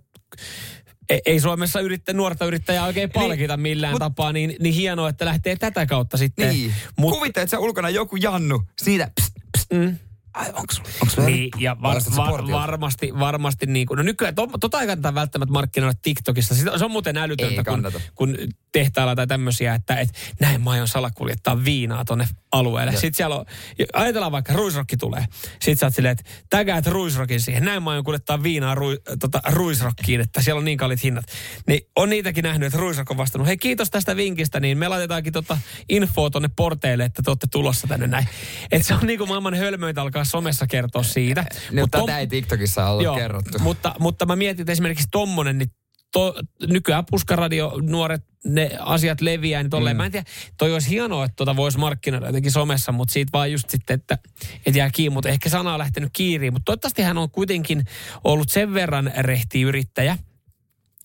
[1.27, 5.57] ei- Suomessa yrittä, nuorta yrittäjää oikein palkita millään mut- tapaa, niin, niin hienoa, että lähtee
[5.57, 6.49] tätä kautta sitten.
[6.51, 6.75] niin.
[6.97, 9.73] Mut, Kuvittele, että se ulkona joku Jannu, siitä, pst, pst.
[9.73, 9.97] Mm.
[10.35, 14.81] Ai, onks onks Niin, ja var, var, varmasti, varmasti niin kuin, no nykyään, to, tota
[14.81, 16.55] ei kannata välttämättä markkinoida TikTokissa.
[16.55, 17.83] Sitä- Se on muuten älytöntä, kun,
[18.15, 18.37] kun
[18.73, 20.09] tehtailla tai tämmöisiä, että et,
[20.41, 22.93] näin mä aion salakuljettaa viinaa tonne alueelle.
[22.93, 23.45] Sitten siellä on,
[23.93, 25.25] ajatellaan vaikka ruisrokki tulee.
[25.51, 27.65] Sitten sä oot silleen, että tägäät ruisrokin siihen.
[27.65, 31.25] Näin mä aion kuljettaa viinaa rui, tota, ruisrokkiin, että siellä on niin kallit hinnat.
[31.67, 33.49] Niin on niitäkin nähnyt, että ruisrok on vastannut.
[33.49, 35.59] Hei kiitos tästä vinkistä, niin me laitetaankin tota
[35.89, 38.29] infoa tonne porteille, että te olette tulossa tänne näin.
[38.71, 41.45] Et se on niin kuin maailman hölmöitä alkaa somessa kertoa siitä.
[41.51, 43.59] Mut mutta tom- tätä ei TikTokissa ole Joo, kerrottu.
[43.59, 45.71] Mutta, mutta mä mietin, että esimerkiksi tommonen, niin
[46.13, 46.35] to,
[46.69, 49.97] nykyään puskaradio, nuoret, ne asiat leviää, niin tolleen.
[49.97, 49.99] Mm.
[49.99, 50.27] Mä en tiedä,
[50.59, 54.19] toi olisi hienoa, että tota voisi markkinoida jotenkin somessa, mutta siitä vaan just sitten, että
[54.67, 56.53] et jää kiinni, mutta ehkä sana on lähtenyt kiiriin.
[56.53, 57.85] Mutta toivottavasti hän on kuitenkin
[58.25, 60.19] ollut sen verran rehti yrittäjä,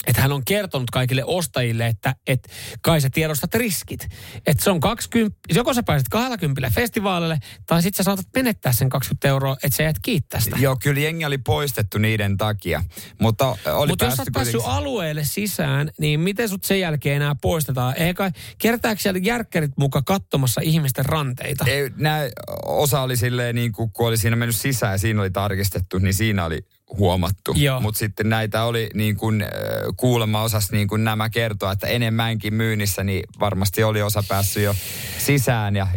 [0.08, 2.50] että hän on kertonut kaikille ostajille, että, että
[2.82, 4.08] kai sä tiedostat riskit.
[4.48, 8.90] Että se on 20, joko sä pääset 20 festivaalille, tai sitten sä saatat menettää sen
[8.90, 10.58] 20 euroa, että sä jäät kiittää sitä.
[10.60, 12.84] Joo, kyllä jengi oli poistettu niiden takia.
[13.22, 17.16] Mutta oli Mutta jos sä oot päässyt kuitenkin- alueelle sisään, niin miten sut sen jälkeen
[17.16, 17.98] enää poistetaan?
[17.98, 21.66] Eikä kertääkö siellä järkkärit muka katsomassa ihmisten ranteita?
[21.68, 22.22] Ei, nää,
[22.66, 26.14] osa oli silleen, niin kuin, kun oli siinä mennyt sisään ja siinä oli tarkistettu, niin
[26.14, 26.66] siinä oli
[26.98, 27.56] huomattu.
[27.80, 29.46] Mutta sitten näitä oli niin kuin,
[29.98, 34.76] kuulemma osas niin kuin nämä kertoa, että enemmänkin myynnissä, niin varmasti oli osa päässyt jo
[35.18, 35.76] sisään.
[35.76, 35.88] Ja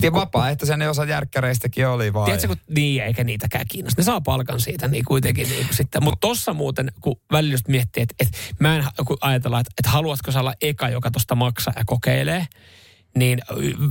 [0.00, 2.24] Tiedä, vapaaehtoisen osa järkkäreistäkin oli vaan.
[2.24, 4.00] Tiedätkö, kun niin eikä niitäkään kiinnosta.
[4.00, 6.04] Ne saa palkan siitä niin kuitenkin niin kuin sitten.
[6.04, 9.90] Mutta tossa muuten, kun välillä just miettii, että, että mä en kun ajatella, että, että
[9.90, 12.46] haluatko sä olla eka, joka tosta maksaa ja kokeilee,
[13.16, 13.42] niin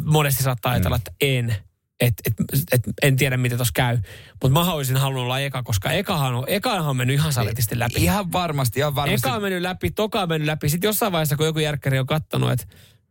[0.05, 1.55] monesti saattaa ajatella, että en.
[2.01, 2.33] Et, et,
[2.71, 3.97] et, en tiedä, miten tuossa käy.
[4.43, 8.03] Mutta mä olisin halunnut olla eka, koska ekahan on, ekahan on mennyt ihan saletisti läpi.
[8.03, 9.27] Ihan varmasti, ihan varmasti.
[9.27, 10.69] Eka on mennyt läpi, toka on mennyt läpi.
[10.69, 12.65] Sitten jossain vaiheessa, kun joku järkkäri on kattonut, että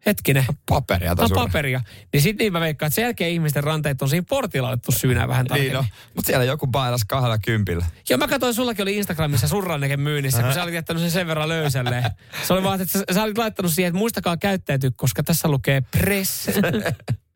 [0.07, 1.81] hetkinen, paperia taas paperia.
[2.13, 5.29] Niin sitten niin mä veikkaan, että sen jälkeen ihmisten ranteet on siinä portilla alettu syynää
[5.29, 5.73] vähän tarkemmin.
[5.73, 7.87] Niin no, mutta siellä joku bailas kahdella kympillä.
[8.11, 11.27] Joo, mä katsoin, sullakin oli Instagramissa sun ranneke myynnissä, kun sä olit jättänyt sen sen
[11.27, 12.05] verran löysälleen.
[12.47, 15.81] Se oli vaan, että sä, sä olit laittanut siihen, että muistakaa käyttäytyä, koska tässä lukee
[15.81, 16.47] press.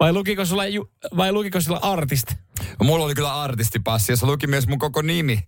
[0.00, 2.26] vai, lukiko sulla, ju- vai lukiko sulla artist?
[2.82, 5.42] Mulla oli kyllä artistipassi, jossa luki myös mun koko nimi.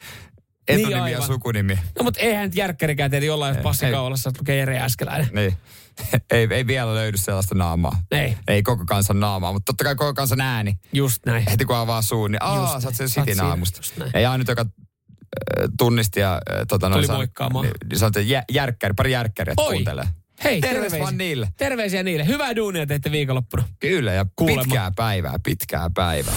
[0.68, 1.26] Etunimi ja aivan.
[1.26, 1.78] sukunimi.
[1.98, 3.62] No mutta eihän nyt järkkärikään teitä jollain Ei.
[3.62, 5.28] passikaulassa, että lukee Jere Äskeläinen.
[5.34, 5.56] Niin.
[6.30, 8.02] ei, ei vielä löydy sellaista naamaa.
[8.10, 8.36] Ei.
[8.48, 10.74] Ei koko kansan naamaa, mutta totta kai koko kansan ääni.
[10.92, 11.44] Just näin.
[11.50, 13.80] Heti kun avaa suun, niin aah, sä oot sen sitin aamusta.
[14.14, 17.64] Ei ainut, joka äh, tunnisti ja äh, tota, Tuli san- moikkaamaan.
[17.64, 20.04] Niin, niin sanoi, että jä, järkkäri, pari järkkäriä, kuuntelee.
[20.44, 20.98] Hei, Terveys terveisiä.
[21.00, 21.48] vaan niille.
[21.56, 22.26] Terveisiä niille.
[22.26, 23.68] Hyvää duunia teitte viikonloppuna.
[23.80, 24.62] Kyllä, ja Kuulemma.
[24.62, 26.34] pitkää päivää, pitkää päivää.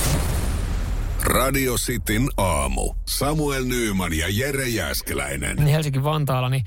[1.22, 2.94] Radio Cityn aamu.
[3.08, 5.56] Samuel Nyyman ja Jere Jäskeläinen.
[5.56, 6.64] Niin Helsinki-Vantaalla, niin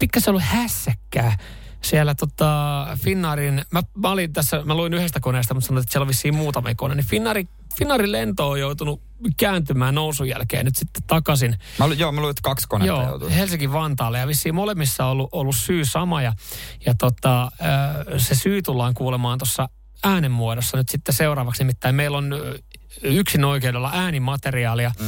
[0.00, 1.36] pikkasen ollut hässäkkää
[1.86, 6.04] siellä tota Finnaarin, mä, mä, olin tässä, mä luin yhdestä koneesta, mutta sanoin, että siellä
[6.04, 9.02] on vissiin muutama kone, niin Finnaari, Finnaarin lento on joutunut
[9.36, 11.54] kääntymään nousun jälkeen nyt sitten takaisin.
[11.78, 13.28] Mä, lu- joo, mä luulen, että kaksi konetta Joo, joutuu.
[13.28, 16.32] Helsinki-Vantaalle ja vissiin molemmissa on ollut, ollut syy sama ja,
[16.86, 17.50] ja tota,
[18.16, 19.68] se syy tullaan kuulemaan tuossa
[20.04, 21.64] äänenmuodossa nyt sitten seuraavaksi.
[21.64, 22.34] Nimittäin meillä on
[23.02, 25.06] yksin oikeudella äänimateriaalia mm.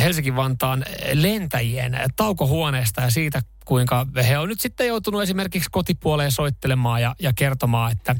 [0.00, 7.14] Helsinki-Vantaan lentäjien taukohuoneesta ja siitä, kuinka he on nyt sitten joutunut esimerkiksi kotipuoleen soittelemaan ja,
[7.18, 8.16] ja kertomaan, että,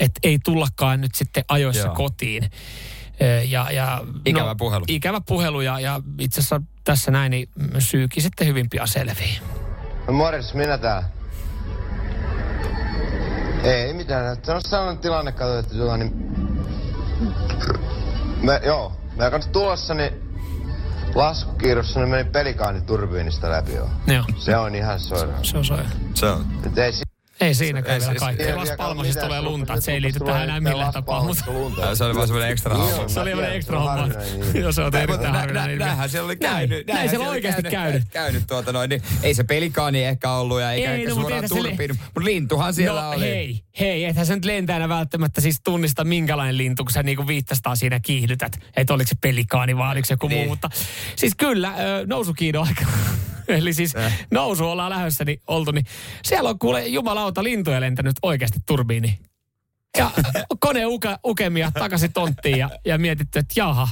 [0.00, 1.94] että ei tullakaan nyt sitten ajoissa Joo.
[1.94, 2.50] kotiin.
[3.22, 4.84] Ö, Ja, ja, Ikävä puhelu.
[4.88, 9.38] Ikävä puhelu ja, ja itse asiassa tässä näin, niin syykin sitten hyvin pian selvii.
[10.06, 11.08] No morjes, minä täällä.
[13.64, 16.12] Ei mitään, että on sellainen tilanne, kato, että tuolla niin...
[18.42, 20.27] Me, joo, mä kanssa tulossa, niin
[21.14, 23.88] laskukiirossa niin meni pelikaani turbiinista läpi joo.
[24.06, 25.32] Joo, Se on ihan soira.
[25.42, 25.74] se on se.
[26.14, 26.46] Se on.
[26.76, 27.02] Ei si-
[27.40, 28.56] Ei siinäkään Ei vielä siis- kaikkea.
[28.56, 31.24] Las Palmasista tulee se lunta, että se ei liity tähän enää millään tapaa.
[31.24, 31.44] Mutta
[31.94, 33.08] se oli vaan semmoinen ekstra haamu.
[33.08, 34.14] se oli tiedän, ekstra se on homma.
[34.52, 34.56] niin.
[34.62, 36.86] Joo, se on erittäin harvinainen näinhän siellä oli käynyt.
[36.86, 38.46] Näin siellä oikeasti käynyt, käynyt.
[38.46, 41.54] tuota noin, niin ei se pelikaani ehkä ollut ja eikä Ei, ehkä no, suoraan se
[41.54, 43.20] turpiin, mutta lintuhan siellä no, oli.
[43.20, 47.74] hei, hei, ethän sä nyt lentäjänä välttämättä siis tunnista minkälainen lintu, kun sä niinku viittasta
[47.76, 50.48] siinä kiihdytät, että oliko se pelikaani vai oliko se joku muu, Niin.
[50.48, 50.70] mutta
[51.16, 51.74] siis kyllä,
[52.06, 52.84] nousukiidon aika.
[53.58, 54.26] Eli siis Eh.
[54.30, 55.84] nousu ollaan lähdössä niin oltu, niin
[56.24, 59.18] siellä on kuule jumalauta lintuja lentänyt oikeasti turbiini.
[59.98, 60.10] Ja
[60.60, 63.88] kone uke, ukemia takaisin tonttiin ja, ja mietitty, että jaha,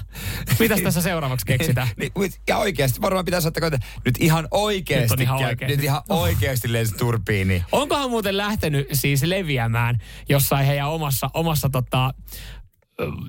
[0.58, 1.88] mitäs tässä seuraavaksi keksitään?
[1.98, 5.76] Niin, mut- ja oikeasti varmaan pitäisi ottaa kohta, nyt ihan oikeasti, Nyt on ihan oikeasti.
[5.76, 7.64] nyt ihan oikeasti lensi turbiini.
[7.72, 12.14] Onkohan muuten lähtenyt siis leviämään jossain heidän omassa, omassa tota,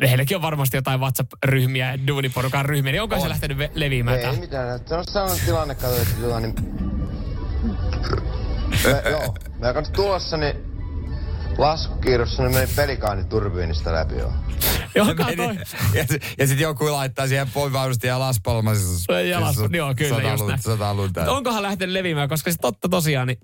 [0.01, 3.29] heilläkin on varmasti jotain WhatsApp-ryhmiä, duuniporukan ryhmiä, niin onko se On.
[3.29, 4.17] lähtenyt ve- leviämään?
[4.17, 4.33] Ei tää?
[4.33, 5.09] mitään näyttänyt.
[5.09, 6.55] Sellainen tilanne, kato, että tota, niin...
[8.83, 10.55] Me, joo, mä tuossa, niin
[11.57, 14.33] laskukiirossa niin meni pelikaani turbiinista läpi joo.
[14.95, 15.59] Joo, Se meni-
[15.93, 16.05] ja,
[16.37, 18.77] ja sitten joku laittaa siihen poivaudusti ja Las Palmas.
[19.29, 20.45] Ja Las- joo, kyllä, just
[21.15, 21.29] näin.
[21.29, 23.39] Onkohan lähtenyt leviämään, koska se totta tosiaan, niin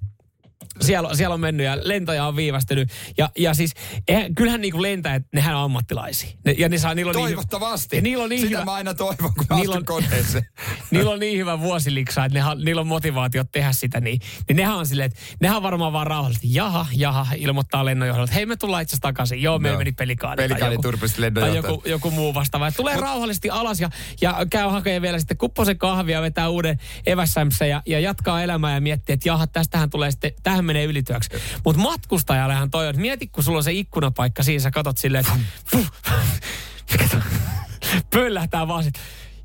[0.82, 2.90] siellä, siellä on mennyt ja lentoja on viivästynyt.
[3.18, 3.74] Ja, ja siis,
[4.08, 6.30] eihän, kyllähän niinku lentäjät, nehän on ammattilaisia.
[6.46, 7.96] Ne, ja ne saa, niillä on niin, Toivottavasti.
[7.96, 10.46] ja niillä on niin Sitä hyvä, mä aina toivon, kun Niillä on- koneeseen.
[10.92, 14.00] niillä on niin hyvä vuosiliksa, että ne, niillä on motivaatio tehdä sitä.
[14.02, 16.54] Niin, niin nehän on silleen, että nehän varmaan vaan rauhallisesti.
[16.54, 19.42] Jaha, jaha, ilmoittaa lennonjohdolle, että hei me tullaan itse takaisin.
[19.42, 19.80] Joo, meillä Joo.
[19.80, 20.36] meni pelikaani.
[20.36, 21.74] Pelikaani joku- turpisti Tai lennonjohtaja.
[21.74, 22.68] joku, joku muu vastaava.
[22.68, 23.90] Et Tulee rauhallisesti alas ja,
[24.22, 28.82] ja käy hakemaan vielä sitten kupposen kahvia, vetää uuden evässämsä ja, ja jatkaa elämää ja
[28.82, 31.30] miettii, että jaha, tästähän tulee sitten, tähän menee ylityöksi.
[31.66, 35.40] Mutta matkustajallehan toi on, mieti kun sulla on se ikkunapaikka siinä, sä katot silleen, että
[38.10, 38.94] pöllähtää vaan sit.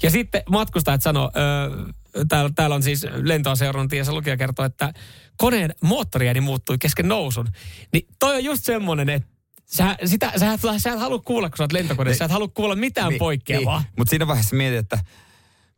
[0.02, 4.64] Ja sitten matkustajat sanoo, öö, täällä, täällä on siis lentoa seurannut ja se lukija kertoo,
[4.64, 4.92] että
[5.36, 7.48] koneen moottoriääni muuttui kesken nousun.
[7.92, 9.38] Niin toi on just semmonen, että
[9.70, 12.48] Sä, sitä, sä, et, sä et halua kuulla, kun sä oot lentokoneessa, sä et halua
[12.48, 13.78] kuulla mitään niin, poikkeavaa.
[13.78, 13.92] Niin.
[13.96, 14.98] Mutta siinä vaiheessa mietin, että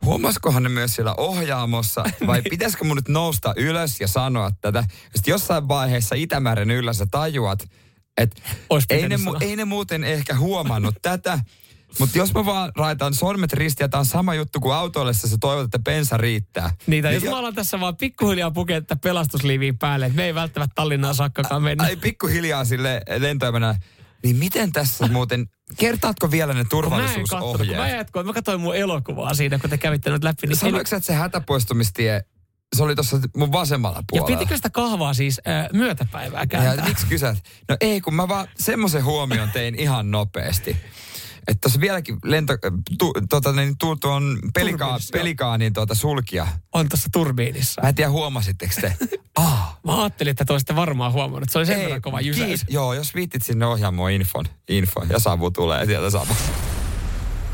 [0.04, 4.84] huomasikohan ne myös siellä ohjaamossa vai pitäisikö mun nyt nousta ylös ja sanoa tätä.
[5.14, 7.70] Sitten jossain vaiheessa Itämeren yllä sä tajuat,
[8.16, 8.42] että
[8.90, 11.38] ei ne, mu- ei ne muuten ehkä huomannut tätä.
[11.98, 15.36] Mutta jos mä vaan raitan sormet ristiin ja tää on sama juttu kuin autoillessa, sä
[15.40, 16.70] toivot, että bensa riittää.
[16.86, 20.34] Niitä, Niin jos jo- mä alan tässä vaan pikkuhiljaa pukea pelastusliiviin päälle, että me ei
[20.34, 21.84] välttämättä Tallinnaan saakkakaan mennä.
[21.84, 23.74] Ai pikkuhiljaa sille lentoimena.
[24.22, 25.46] Niin miten tässä muuten,
[25.78, 28.26] kertaatko vielä ne kun mä en kattonut, kun mä, turvallisuusohjeet?
[28.26, 30.46] mä katsoin mun elokuvaa siinä, kun te kävitte nyt läpi.
[30.46, 32.24] Niin Sanoiko sä, että se hätäpoistumistie,
[32.76, 34.38] se oli tuossa mun vasemmalla ja puolella?
[34.38, 36.88] pitikö sitä kahvaa siis äh, myötäpäivää Ja kääntää?
[36.88, 37.38] miksi kysät?
[37.68, 40.76] No ei, kun mä vaan semmoisen huomion tein ihan nopeasti.
[41.48, 42.52] Että tuossa vieläkin lento,
[42.98, 44.98] tu, tota, niin, tu, tuon pelika, joo.
[45.12, 46.46] pelikaanin tuota sulkia.
[46.72, 47.82] On tuossa turbiinissa.
[47.82, 48.96] Mä en tiedä, huomasitteko te?
[49.38, 51.50] Ah, Mä ajattelin, että te olisitte varmaan huomannut.
[51.50, 52.60] Se oli sen verran kova jysäys.
[52.62, 56.34] kiit- Joo, jos viittit sinne ohjaamoon infon, info ja Savu tulee sieltä Savu.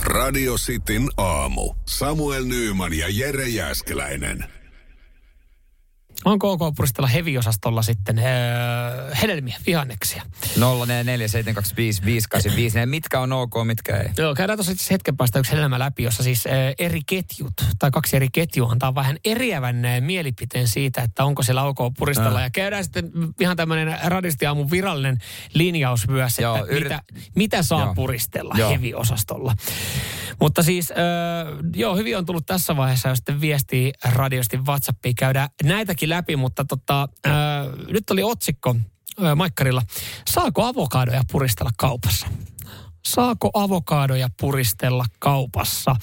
[0.02, 1.74] Radio Cityn aamu.
[1.88, 4.44] Samuel Nyyman ja Jere Jäskeläinen.
[6.24, 8.24] Onko ok puristella heviosastolla sitten öö,
[9.22, 10.22] hedelmiä, vihanneksia?
[10.42, 10.46] 04725585.
[12.86, 14.08] Mitkä on ok, mitkä ei?
[14.16, 17.90] Joo, käydään tuossa asiassa hetken päästä yksi hedelmä läpi, jossa siis äh, eri ketjut, tai
[17.90, 22.38] kaksi eri ketjua antaa vähän eriävän äh, mielipiteen siitä, että onko siellä ok puristella.
[22.38, 22.44] Äh.
[22.44, 25.18] Ja käydään sitten ihan tämmöinen radistiaamun virallinen
[25.54, 27.02] linjaus myös, Joo, että yrit- mitä,
[27.34, 27.94] mitä saa Joo.
[27.94, 28.70] puristella Joo.
[28.70, 29.54] heviosastolla.
[30.40, 30.96] Mutta siis, äh,
[31.76, 35.14] joo, hyvin on tullut tässä vaiheessa jo sitten viestiä radiosti WhatsAppiin.
[35.14, 37.32] Käydään näitäkin läpi, mutta tota, äh,
[37.88, 38.74] nyt oli otsikko
[39.24, 39.82] äh, Maikkarilla.
[40.30, 42.26] Saako avokadoja puristella kaupassa?
[43.06, 45.96] saako avokaadoja puristella kaupassa?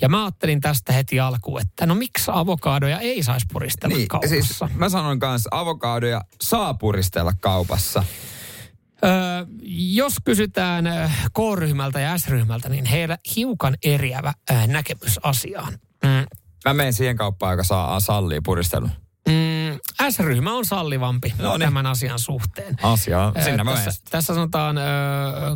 [0.00, 4.34] Ja mä ajattelin tästä heti alkuun, että no miksi avokaadoja ei saisi puristella Niin, kaupassa?
[4.34, 8.04] siis mä sanon kanssa, avokaadoja saa puristella kaupassa.
[9.06, 10.84] Öö, jos kysytään
[11.34, 14.32] K-ryhmältä ja S-ryhmältä, niin heillä hiukan eriävä
[14.66, 15.72] näkemys asiaan.
[16.04, 16.26] Mm,
[16.64, 18.90] Mä menen siihen kauppaan, joka saa sallii puristelun.
[19.28, 19.78] mm,
[20.10, 21.60] S-ryhmä on sallivampi No niin.
[21.66, 22.76] tämän asian suhteen.
[22.82, 24.82] Asiaa, Ö, sinne mä tässä, tässä sanotaan, ö,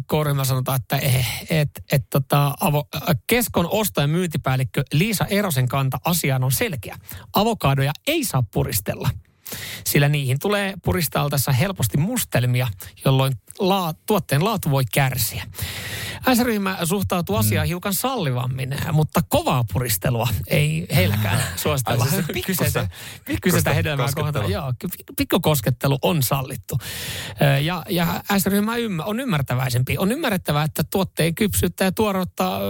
[0.08, 2.84] K-ryhmällä sanotaan, että eh, et, et, tota, avo,
[3.26, 6.96] Keskon osto- ja myyntipäällikkö Liisa Erosen kanta asiaan on selkeä.
[7.32, 9.10] Avokaadoja ei saa puristella,
[9.86, 12.68] sillä niihin tulee puristeltaessa helposti mustelmia,
[13.04, 15.44] jolloin laa, tuotteen laatu voi kärsiä.
[16.34, 22.04] S-ryhmä suhtautuu asiaan hiukan sallivammin, mutta kovaa puristelua ei heilläkään suositella.
[22.04, 22.88] Ai se pikkusta-
[23.24, 24.50] pikkusta hedelmää kohtaan.
[24.50, 24.72] Joo,
[25.16, 26.78] pikkukoskettelu on sallittu.
[27.62, 28.72] Ja, ja S-ryhmä
[29.04, 29.98] on ymmärtäväisempi.
[29.98, 32.60] On ymmärrettävää, että tuotteen kypsyyttä ja tuoreutta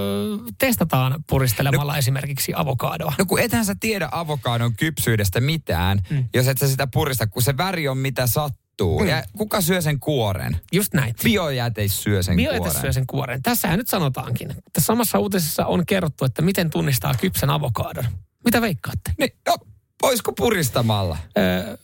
[0.59, 3.13] testataan puristelemalla no, esimerkiksi avokadoa.
[3.19, 6.29] No kun ethän sä tiedä avokadon kypsyydestä mitään, mm.
[6.35, 9.01] jos et sä sitä purista, kun se väri on mitä sattuu.
[9.01, 9.09] Mm.
[9.09, 10.61] Ja kuka syö sen kuoren?
[10.73, 11.15] Just näin.
[11.25, 12.81] Biojäteis syö sen Biojäte kuoren.
[12.81, 13.43] syö sen kuoren.
[13.43, 14.49] Tässähän nyt sanotaankin.
[14.49, 18.05] Tässä samassa uutisessa on kerrottu, että miten tunnistaa kypsän avokadon.
[18.45, 19.13] Mitä veikkaatte?
[19.19, 19.57] Niin, no,
[20.03, 21.19] voisiko puristamalla?
[21.39, 21.77] Öö,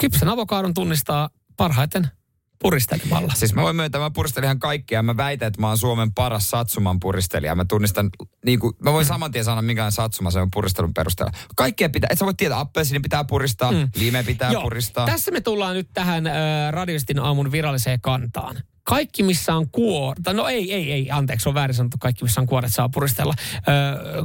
[0.00, 2.08] kypsän avokadon tunnistaa parhaiten
[2.58, 3.32] puristelemalla.
[3.36, 5.02] Siis mä voin myöntää, mä puristelin ihan kaikkea.
[5.02, 7.54] Mä väitän, että mä oon Suomen paras satsuman puristelija.
[7.54, 8.10] Mä tunnistan,
[8.44, 11.32] niin kuin, mä voin saman tien sanoa, minkälainen satsuma se on puristelun perusteella.
[11.56, 13.88] Kaikkea pitää, et sä voi tietää, appelsiini pitää puristaa, mm.
[13.96, 15.06] lime pitää Joo, puristaa.
[15.06, 16.34] Tässä me tullaan nyt tähän äh,
[16.70, 18.56] Radiostin aamun viralliseen kantaan.
[18.82, 22.40] kaikki missä on kuori, tai no ei, ei, ei, anteeksi, on väärin sanottu, kaikki missä
[22.40, 23.34] on kuoret saa puristella.
[23.68, 24.22] Öö,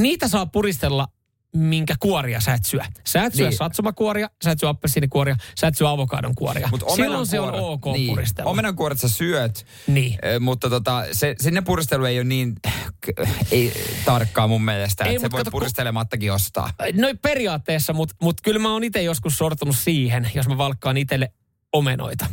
[0.00, 1.08] niitä saa puristella
[1.56, 2.80] minkä kuoria sä et syö.
[3.06, 3.56] Sä et syö Niin.
[3.56, 6.68] satsumakuoria, sä et syö appelsiinikuoria, sä et syö avokadon kuoria.
[6.70, 8.50] Mut Silloin se on ok niin, puristella.
[8.50, 10.18] Omenankuoret sä syöt, Niin.
[10.24, 12.54] ö, mutta tota, se, sinne puristelu ei ole niin
[13.00, 13.72] k- ei,
[14.04, 16.70] tarkkaa mun mielestä, Ei, että se voi kato, puristelemattakin ostaa.
[16.94, 21.32] No periaatteessa, mutta mut kyllä mä oon itse joskus sortunut siihen, jos mä valkkaan itselle
[21.72, 22.26] omenoita.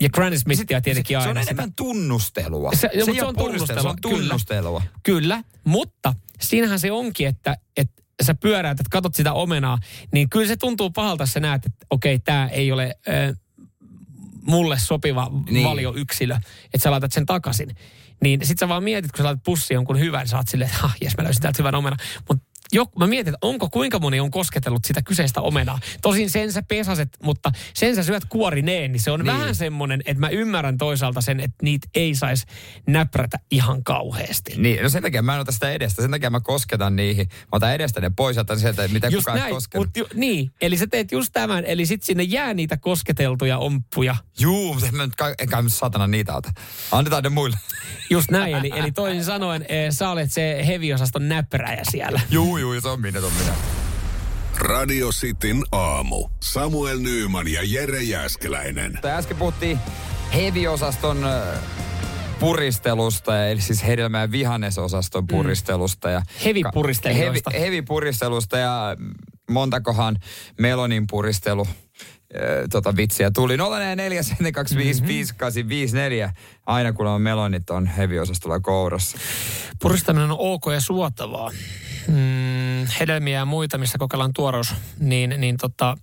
[0.00, 1.40] Ja Granny Smithia tietenkin se, se aina.
[1.40, 1.52] on sitä.
[1.52, 2.70] enemmän tunnustelua.
[2.74, 4.18] Se- ei se ole on puristelu, se on tunnustelua, kyllä.
[4.28, 4.82] tunnustelua.
[5.02, 9.78] Kyllä, mutta siinähän se onkin, että, että sä pyöräät, että katot sitä omenaa,
[10.12, 13.34] niin kyllä se tuntuu pahalta, jos sä näet, että okei, tämä ei ole ö,
[14.42, 15.54] mulle sopiva Niin.
[15.54, 15.68] niin.
[15.68, 17.76] valioyksilö, että sä laitat sen takaisin.
[18.22, 20.84] Niin sit sä vaan mietit, kun sä laitat pussiin jonkun hyvän, sä oot silleen, että
[20.84, 21.96] ah, jes, mä löysin täältä hyvän omena.
[22.28, 25.78] Mutta jo, mä mietin, että onko kuinka moni on kosketellut sitä kyseistä omenaa.
[26.02, 29.26] Tosin sen sä pesaset, mutta sen sä syöt kuorineen, niin se on Niin.
[29.26, 32.46] vähän semmoinen, että mä ymmärrän toisaalta sen, että niitä ei saisi
[32.86, 34.52] näprätä ihan kauheasti.
[34.56, 36.02] Niin, no sen takia mä en ota sitä edestä.
[36.02, 37.26] Sen takia mä kosketan niihin.
[37.30, 40.76] Mä otan edestä ne pois otan sieltä, mitä Just kukaan näin, mut ju, niin, eli
[40.76, 44.16] sä teet just tämän, eli sit sinne jää niitä kosketeltuja omppuja.
[44.40, 46.50] Juu, mutta en mä nyt, ka- enkä mä nyt satana niitä ota.
[46.92, 47.56] Annetaan ne muille.
[48.10, 52.20] Just näin, eli, eli toisin sanoen, eh, sä olet se heviosaston näpräjä siellä.
[52.30, 53.54] Juu, juu, se on minä, se on minä.
[54.58, 56.28] Radio Cityn aamu.
[56.40, 58.98] Samuel Nyyman ja Jere Jäskeläinen.
[59.04, 59.78] Äsken puhuttiin
[60.34, 61.26] heviosaston
[62.40, 66.10] puristelusta, eli siis hedelmä- ja vihannesosaston puristelusta.
[66.10, 67.50] Ja Hevipuristelijoista.
[67.50, 68.96] Hevi, hevipuristelusta ja
[69.50, 70.16] montakohan
[70.60, 71.66] melonin puristelu
[72.70, 73.56] tota vitsiä tuli.
[73.56, 74.46] 044 mm-hmm.
[76.66, 79.18] Aina kun on melonit on heviosastolla kourassa.
[79.82, 81.50] Puristaminen on ok ja suotavaa.
[82.08, 85.96] Mm, hedelmiä ja muita, missä kokeillaan tuoreus, niin, niin tota,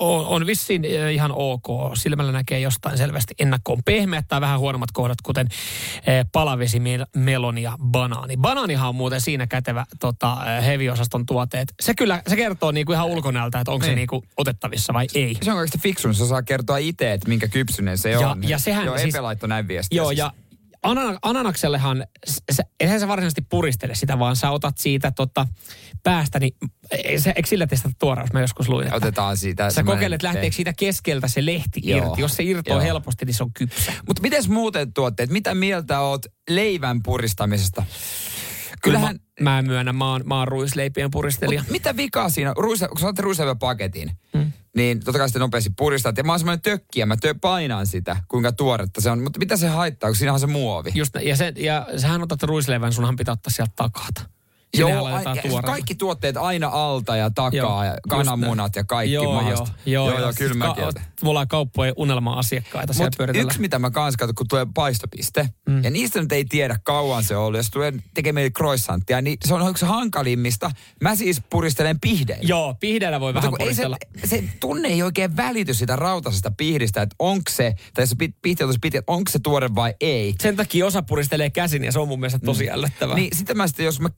[0.00, 1.66] on, on vissiin eh, ihan ok.
[1.94, 5.48] Silmällä näkee jostain selvästi ennakkoon pehmeät tai vähän huonommat kohdat, kuten
[6.06, 8.36] eh, palavesi, mel- meloni ja banaani.
[8.36, 11.74] Banaanihan on muuten siinä kätevä tota, eh, heviosaston tuoteet.
[11.80, 13.92] Se kyllä, se kertoo niinku ihan ulkonäöltä, että onko Niin.
[13.92, 15.36] se niinku otettavissa vai ei.
[15.42, 18.48] Se on kaikista fiksun, se saa kertoa itse, että minkä kypsynen se Ja- on.
[18.48, 19.96] ja sehän Joo, siis- Epe laittoi näin viestiä.
[19.96, 20.18] Joo, siis.
[20.18, 20.32] ja
[20.82, 22.06] anana, ananaksellehan,
[22.50, 25.46] se, eihän se varsinaisesti puristele sitä, vaan sä otat siitä tota,
[26.02, 26.52] päästä, niin
[27.36, 28.32] eikö sillä testata tuoreus?
[28.32, 29.70] Mä joskus luin, että Otetaan siitä.
[29.70, 31.98] sä kokeilet, lähteekö siitä keskeltä se lehti Joo.
[31.98, 32.20] irti.
[32.20, 32.84] Jos se irtoaa Joo.
[32.84, 33.92] helposti, niin se on kypsä.
[34.06, 35.30] Mutta miten muuten tuotteet?
[35.30, 37.84] Mitä mieltä oot leivän puristamisesta?
[38.82, 39.16] Kyllähän...
[39.40, 41.60] Mä, mä myönnän, mä oon, mä oon ruisleipien puristelija.
[41.60, 42.52] mut mitä vikaa siinä?
[42.56, 44.52] Ruise, kun sä otat ruisleiväpaketin, mm.
[44.76, 46.16] Niin totta kai sitten nopeasti puristat.
[46.16, 49.22] Ja mä oon semmoinen tökkiä, mä työ painaan sitä, kuinka tuoretta se on.
[49.22, 50.90] Mutta mitä se haittaa, kun siinä on se muovi?
[50.94, 54.39] Just, ja, se, ja sähän otat ruisleivän, sunhan pitää ottaa sieltä takata.
[54.78, 55.24] Joo, ai,
[55.64, 59.72] kaikki tuotteet aina alta ja takaa Joo, ja kananmunat ja kaikki joo, maasta.
[59.86, 60.84] Joo, joo, joo, joo kyllä mäkin.
[60.94, 63.46] ka- Mulla on kauppojen unelma-asiakkaita pyöritellä.
[63.46, 65.84] yksi, mitä mä kans katson, kun tulee paistopiste, mm.
[65.84, 69.36] ja niistä nyt ei tiedä kauan se on ollut, jos tulee tekemään meille croissanttia, niin
[69.44, 70.70] se on yksi hankalimmista.
[71.02, 72.48] Mä siis puristelen pihdeillä.
[72.48, 74.24] Joo, pihdeellä voi Mutta vähän kun ei se, puristella.
[74.24, 78.64] se tunne ei oikein välity sitä rautaisesta pihdistä, että onko se, tai se pi- pihti
[78.64, 80.34] on pitkä, että onko se tuore vai ei.
[80.42, 83.16] Sen takia osa puristelee käsin ja se on mun mielestä tosi ällöttävää.
[83.16, 84.08] Niin sitten mä sitten, jos mä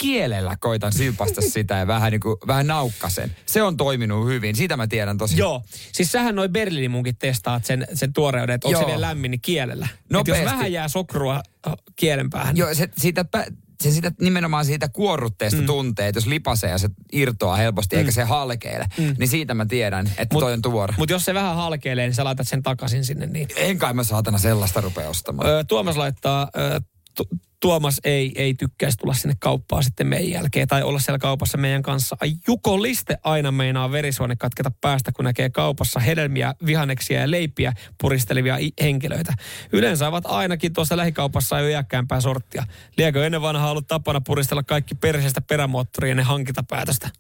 [0.43, 4.57] kielellä koitan silpasta sitä ja vähän, niin kuin, vähän naukkasen, se on toiminut hyvin.
[4.57, 5.39] Siitä mä tiedän tosi.
[5.39, 9.31] Joo, siis sähän noin Berliinin munkin testaat sen, sen tuoreuden, että onko se vielä lämmin,
[9.31, 9.89] niin kielellä.
[10.21, 12.57] Et jos vähän jää sokrua äh, kielen päähän.
[12.57, 13.53] Joo, se, siitä, pä-
[13.83, 15.67] se sitä nimenomaan siitä kuorrutteesta mm.
[15.67, 17.99] tuntee, että jos lipasee ja se irtoaa helposti, mm.
[17.99, 19.15] eikä se halkeile, mm.
[19.19, 20.95] niin siitä mä tiedän, että Mut- toi on tuore.
[20.99, 23.27] Mutta jos se vähän halkeilee, niin sä laitat sen takaisin sinne.
[23.27, 23.49] Niin.
[23.57, 25.49] En kai mä saatana sellaista rupea ostamaan.
[25.49, 26.81] Ö, Tuomas laittaa, ö,
[27.17, 27.29] tu-
[27.63, 31.83] Tuomas ei, ei tykkäisi tulla sinne kauppaan sitten meidän jälkeen tai olla siellä kaupassa meidän
[31.83, 32.17] kanssa.
[32.21, 37.73] Ai Juko Liste aina meinaa verisuone katketa päästä, kun näkee kaupassa hedelmiä, vihanneksia ja leipiä
[38.01, 39.33] puristelevia henkilöitä.
[39.73, 42.65] Yleensä ovat ainakin tuossa lähikaupassa jo iäkkäämpää sorttia.
[42.97, 47.11] Liekö ennen vanhaa ollut tapana puristella kaikki perseestä perämoottoria ennen hankintapäätöstä?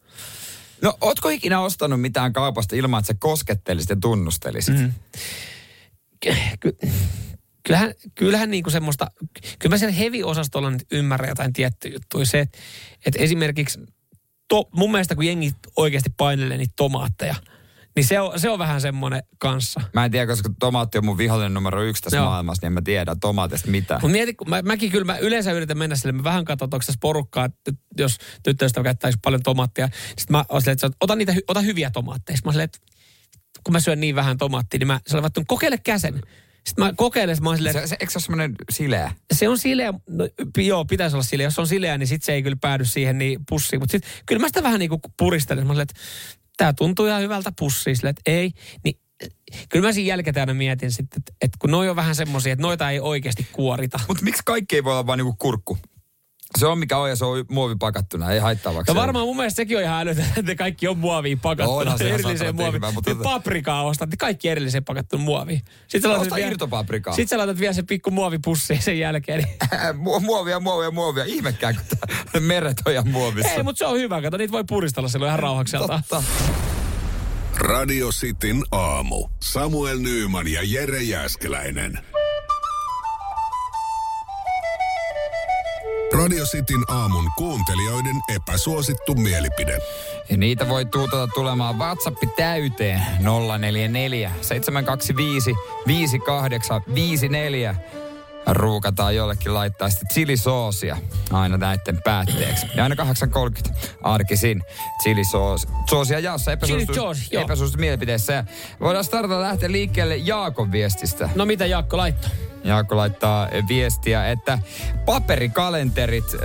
[0.82, 4.78] No, ootko ikinä ostanut mitään kaupasta ilman, että sä koskettelisit ja tunnustelisit?
[4.78, 4.92] Mm.
[6.60, 6.76] ky-
[7.62, 9.06] kyllähän, kyllähän niinku semmoista,
[9.58, 12.26] kyllä mä siellä heavy-osastolla nyt ymmärrän jotain tiettyjä juttuja.
[12.26, 12.58] Se, että,
[13.06, 13.80] että esimerkiksi
[14.48, 17.34] to, mun mielestä kun jengi oikeasti painelee niitä tomaatteja,
[17.96, 19.80] niin se on, se on vähän semmoinen kanssa.
[19.94, 22.26] Mä en tiedä, koska tomaatti on mun vihollinen numero yksi tässä Joo.
[22.26, 24.00] maailmassa, niin en mä tiedä tomaatista mitään.
[24.00, 26.84] Mutta mieti, mä, mäkin kyllä, mä yleensä yritän mennä sille, mä vähän katson, että onko
[26.86, 29.88] tässä porukkaa, että jos tyttöystävä käyttäisi paljon tomaattia.
[30.06, 32.36] Sitten mä oon silleen, että ota, niitä, ota hyviä tomaatteja.
[32.36, 32.78] Sitten mä oon silleen, että
[33.64, 36.22] kun mä syön niin vähän tomaattia, niin mä oli vattu, kokeile käsen.
[36.66, 39.12] Sitten mä kokeilen, sit mä oon silleen, Se, se, eikö se ole semmoinen sileä?
[39.34, 41.46] se on sileä, no, joo, pitäisi olla sileä.
[41.46, 43.80] Jos on sileä, niin sit se ei kyllä päädy siihen niin pussiin.
[43.80, 45.66] Mutta sitten kyllä mä sitä vähän niin kuin puristelen.
[45.66, 45.94] Mä olin, että
[46.56, 48.50] tämä tuntuu ihan hyvältä pussiin, sille, että ei.
[48.84, 48.96] Niin
[49.68, 52.90] kyllä mä siinä jälkikäteen mietin sitten, että, että kun noi on vähän semmoisia, että noita
[52.90, 54.00] ei oikeasti kuorita.
[54.08, 55.78] Mutta miksi kaikki ei voi olla vaan niinku kurkku?
[56.58, 59.56] Se on mikä on ja se on muovipakattuna, ei haittaa vaikka No varmaan mun mielestä
[59.56, 61.78] sekin on ihan älytöntä, että ne kaikki on muoviin pakattuna.
[61.80, 62.72] Onhan se ihan erilliseen muoviin.
[62.72, 65.62] tyhmää, mutta tota- paprikaa ostat, niin kaikki erilliseen pakattuna muoviin.
[65.88, 67.14] Sitten sä laitat, vielä, irtopaprikaa.
[67.14, 69.44] sit sä laitat vielä se pikku muovipussi sen jälkeen.
[69.44, 69.58] Niin.
[70.06, 71.24] Mu- muovia, muovia, muovia.
[71.24, 71.76] Ihmekään,
[72.32, 73.50] kun meret on ihan muovissa.
[73.52, 74.22] Ei, mutta se on hyvä.
[74.22, 76.00] Kato, niitä voi puristella silloin ihan rauhakselta.
[76.10, 76.22] Totta.
[77.56, 79.28] Radio Cityn aamu.
[79.40, 81.98] Samuel Nyyman ja Jere Jäskeläinen.
[86.12, 89.78] Radio Cityn aamun kuuntelijoiden epäsuosittu mielipide.
[90.30, 93.00] Ja niitä voi tuutata tulemaan WhatsApp täyteen
[93.58, 95.54] 044 725
[95.86, 97.74] 5854.
[98.46, 100.96] Ruukataan jollekin laittaa sitten chilisoosia
[101.32, 102.66] aina näiden päätteeksi.
[102.74, 102.94] Ja aina
[103.68, 104.62] 8.30 arkisin
[105.02, 108.32] chilisoosia jaossa epäsuositusta mielipiteessä.
[108.32, 108.44] Ja
[108.80, 111.28] Voidaan startata lähteä liikkeelle Jaakon viestistä.
[111.34, 112.51] No mitä Jaakko laittoi?
[112.64, 114.58] Jaakko laittaa viestiä, että
[115.06, 116.38] paperikalenterit ö,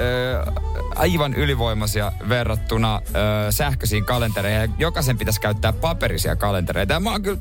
[0.95, 3.01] aivan ylivoimaisia verrattuna
[3.47, 4.73] ö, sähköisiin kalentereihin.
[4.77, 6.93] Jokaisen pitäisi käyttää paperisia kalentereita.
[6.93, 7.39] Ja mä oon kyllä,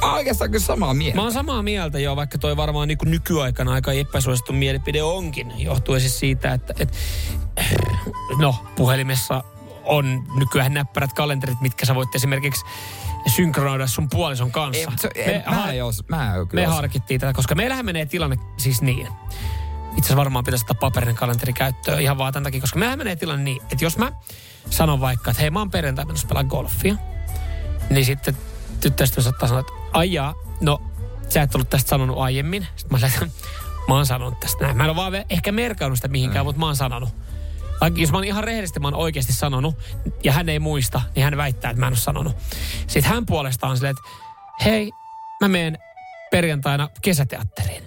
[0.00, 1.16] mä oon oikeastaan kyllä samaa mieltä.
[1.16, 5.52] Mä oon samaa mieltä jo, vaikka toi varmaan niin nykyaikana aika epäsuosittu mielipide onkin.
[5.60, 6.96] Johtuen siis siitä, että, että
[8.38, 9.44] no, puhelimessa
[9.84, 12.64] on nykyään näppärät kalenterit, mitkä sä voit esimerkiksi
[13.26, 14.90] synkronoida sun puolison kanssa.
[14.90, 18.36] Ei, se, ei, mä, har- os, mä kyllä me harkittiin tätä, koska meillähän menee tilanne
[18.56, 19.06] siis niin.
[19.06, 23.16] Itse asiassa varmaan pitäisi ottaa paperinen kalenteri käyttöön ihan vaan tämän takia, koska meillähän menee
[23.16, 24.12] tilanne niin, että jos mä
[24.70, 26.94] sanon vaikka, että hei mä oon perjantai menossa pelaa golfia,
[27.90, 28.36] niin sitten
[28.80, 30.82] tyttöystävä saattaa sanoa, että aijaa, no
[31.28, 32.66] sä et ollut tästä sanonut aiemmin.
[32.76, 33.32] Sitten mä sanoin,
[33.88, 34.76] mä oon sanonut tästä näin.
[34.76, 37.08] Mä en ole vaan ehkä merkannut sitä mihinkään, mutta mä oon sanonut.
[37.84, 39.74] Vaikka jos mä oon ihan rehellisesti, mä oon oikeasti sanonut,
[40.24, 42.36] ja hän ei muista, niin hän väittää, että mä en ole sanonut.
[42.86, 44.10] Sitten hän puolestaan on silleen, että
[44.64, 44.92] hei,
[45.40, 45.78] mä menen
[46.30, 47.82] perjantaina kesäteatteriin.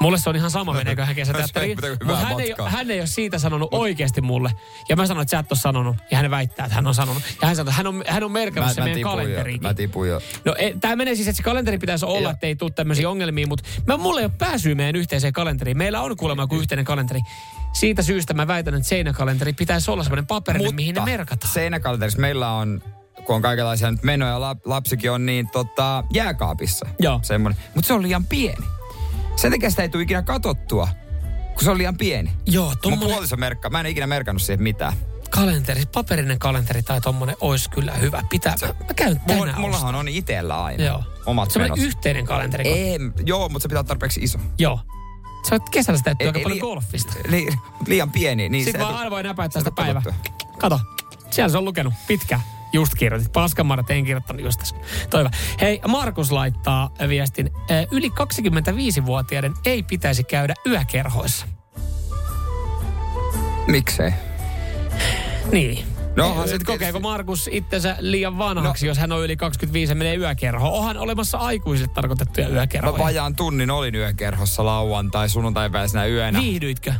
[0.00, 1.78] Mulle se on ihan sama, meneekö hän kesäteatteriin.
[2.04, 4.50] Mutta hän ei, hän ei ole siitä sanonut oikeasti mulle.
[4.88, 5.96] Ja mä sanoin, että sä et ole sanonut.
[6.10, 7.22] Ja hän väittää, että hän on sanonut.
[7.42, 9.68] Ja hän sanoi, että hän on, hän on merkannut se meidän tipun jo, kalenteriinkin.
[9.68, 10.20] Mä tipun jo.
[10.44, 13.68] No tämä menee siis, että se kalenteri pitäisi olla, että ei tule tämmöisiä ongelmia, mutta
[13.86, 15.78] mä, mulla ei ole pääsyä meidän yhteiseen kalenteriin.
[15.78, 17.20] Meillä on kuulemma kuin yhteinen kalenteri.
[17.72, 21.52] Siitä syystä mä väitän, että seinäkalenteri pitäisi olla semmoinen paperinen, mihin ne merkataan.
[21.52, 22.82] seinäkalenterissa meillä on,
[23.26, 26.86] kun on kaikenlaisia nyt menoja, lap- lapsikin on niin tota, jääkaapissa.
[26.98, 27.20] Joo.
[27.22, 27.62] Semmoinen.
[27.74, 28.66] Mutta se on liian pieni.
[29.36, 30.88] Sen takia sitä ei tule ikinä katottua,
[31.54, 32.32] kun se on liian pieni.
[32.46, 33.70] Joo, Mun tommonen puoliso merkkaa.
[33.70, 34.92] Mä en ikinä merkannut siihen mitään.
[35.30, 38.22] kalenteri, paperinen kalenteri tai tommonen olisi kyllä hyvä.
[38.30, 41.02] Pitää, mä, mä käyn Mulla, tänään mullahan on itellä aina Joo.
[41.26, 41.88] omat Semmoinen menot.
[41.94, 42.68] yhteinen kalenteri.
[42.68, 44.38] Ei, joo, mutta se pitää olla tarpeeksi iso.
[44.58, 44.80] Joo.
[45.48, 47.12] Sä oot kesällä sitä Ei- aika ei paljon liian- golfista.
[47.28, 47.48] Li,
[47.86, 48.48] liian pieni.
[48.48, 50.02] Niin Sitten se vaan aina voi näpäyttää se sitä päivää.
[50.58, 50.80] Kato,
[51.30, 51.94] siellä se on lukenut.
[52.06, 52.40] Pitkä.
[52.72, 53.32] Just kirjoitit.
[53.32, 54.76] Paskamarat en kirjoittanut just tässä.
[55.10, 55.30] Toiva.
[55.60, 57.50] Hei, Markus laittaa viestin.
[57.90, 61.46] Yli 25-vuotiaiden ei pitäisi käydä yökerhoissa.
[63.66, 64.12] Miksei?
[65.52, 65.84] Niin.
[66.16, 68.90] No, No, onhan se sitten kokeeko Markus itsensä liian vanhaksi, no.
[68.90, 70.72] jos hän on yli 25 ja menee yökerhoon?
[70.72, 72.98] Onhan olemassa aikuisille tarkoitettuja Mä yökerhoja.
[73.04, 76.40] vajaan tunnin olin yökerhossa lauantai, sunnuntai välisenä yönä.
[76.40, 76.92] Viihdyitkö?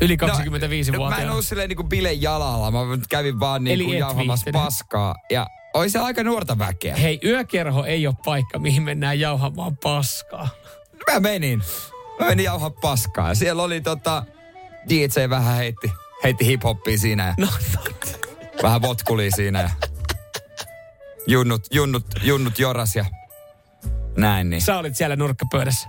[0.00, 1.16] Yli No, 25-vuotiaana.
[1.16, 2.70] mä en ollut silleen niinku bile jalalla.
[2.70, 2.78] Mä
[3.08, 4.64] kävin vaan niinku jauhamassa viihtynyt.
[4.64, 5.14] paskaa.
[5.30, 6.96] Ja oli se aika nuorta väkeä.
[6.96, 10.48] Hei, yökerho ei ole paikka, mihin mennään jauhamaan paskaa.
[11.12, 11.62] Mä menin.
[12.20, 13.34] Mä menin jauhaa paskaa.
[13.34, 14.24] Siellä oli tota...
[14.88, 15.92] DJ vähän heitti,
[16.24, 17.48] heitti hip-hoppia siinä ja No,
[18.62, 19.70] vähän votkulia siinä ja
[21.26, 23.04] junnut, junnut, junnut joras ja
[24.16, 24.62] näin niin.
[24.62, 25.88] sä olit siellä nurkkapöydässä.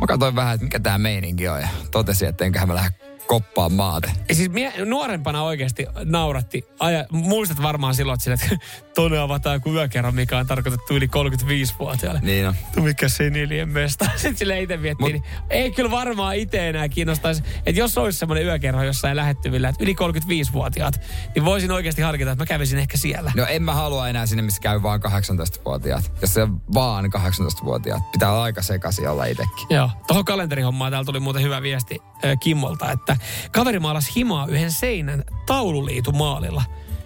[0.00, 3.72] Mä katsoin vähän, että mikä tää meininki on ja totesin, että enköhän mä lähde koppaan
[3.72, 4.12] maate.
[4.32, 6.64] Siis mie, nuorempana oikeasti nauratti.
[6.78, 12.20] Aja, muistat varmaan silloin, että, että tonne avataan joku yökerho, mikä on tarkoitettu yli 35-vuotiaille.
[12.20, 12.54] Niin on.
[12.74, 14.04] Tu mikä senilien mesta.
[14.16, 18.18] Sitten sille itse miettii, Mut- niin ei kyllä varmaan itse enää kiinnostaisi, että jos olisi
[18.18, 21.00] semmoinen yökerho jossain lähettyvillä, että yli 35-vuotiaat,
[21.34, 23.32] niin voisin oikeasti harkita, että mä kävisin ehkä siellä.
[23.36, 26.12] No en mä halua enää sinne, missä käy vaan 18-vuotiaat.
[26.20, 29.66] Jos se on vaan 18-vuotiaat, pitää olla aika sekaisin olla itsekin.
[29.70, 29.90] Joo.
[30.06, 33.16] Tuohon kalenterihommaan täällä tuli muuten hyvä viesti äh, Kimmolta, että
[33.52, 36.62] kaveri maalasi himaa yhden seinän taululiitumaalilla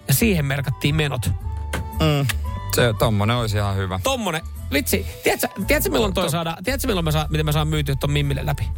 [0.09, 1.31] ja siihen merkattiin menot.
[2.77, 4.01] Se tommonen olisi ihan hyvä.
[4.03, 4.43] Tommonen,
[4.73, 8.11] vitsi, tiedätkö, tiedätkö milloin toi saada, tiedätkö milloin mä saan, miten mä saan myytyä ton
[8.11, 8.69] Mimmille läpi?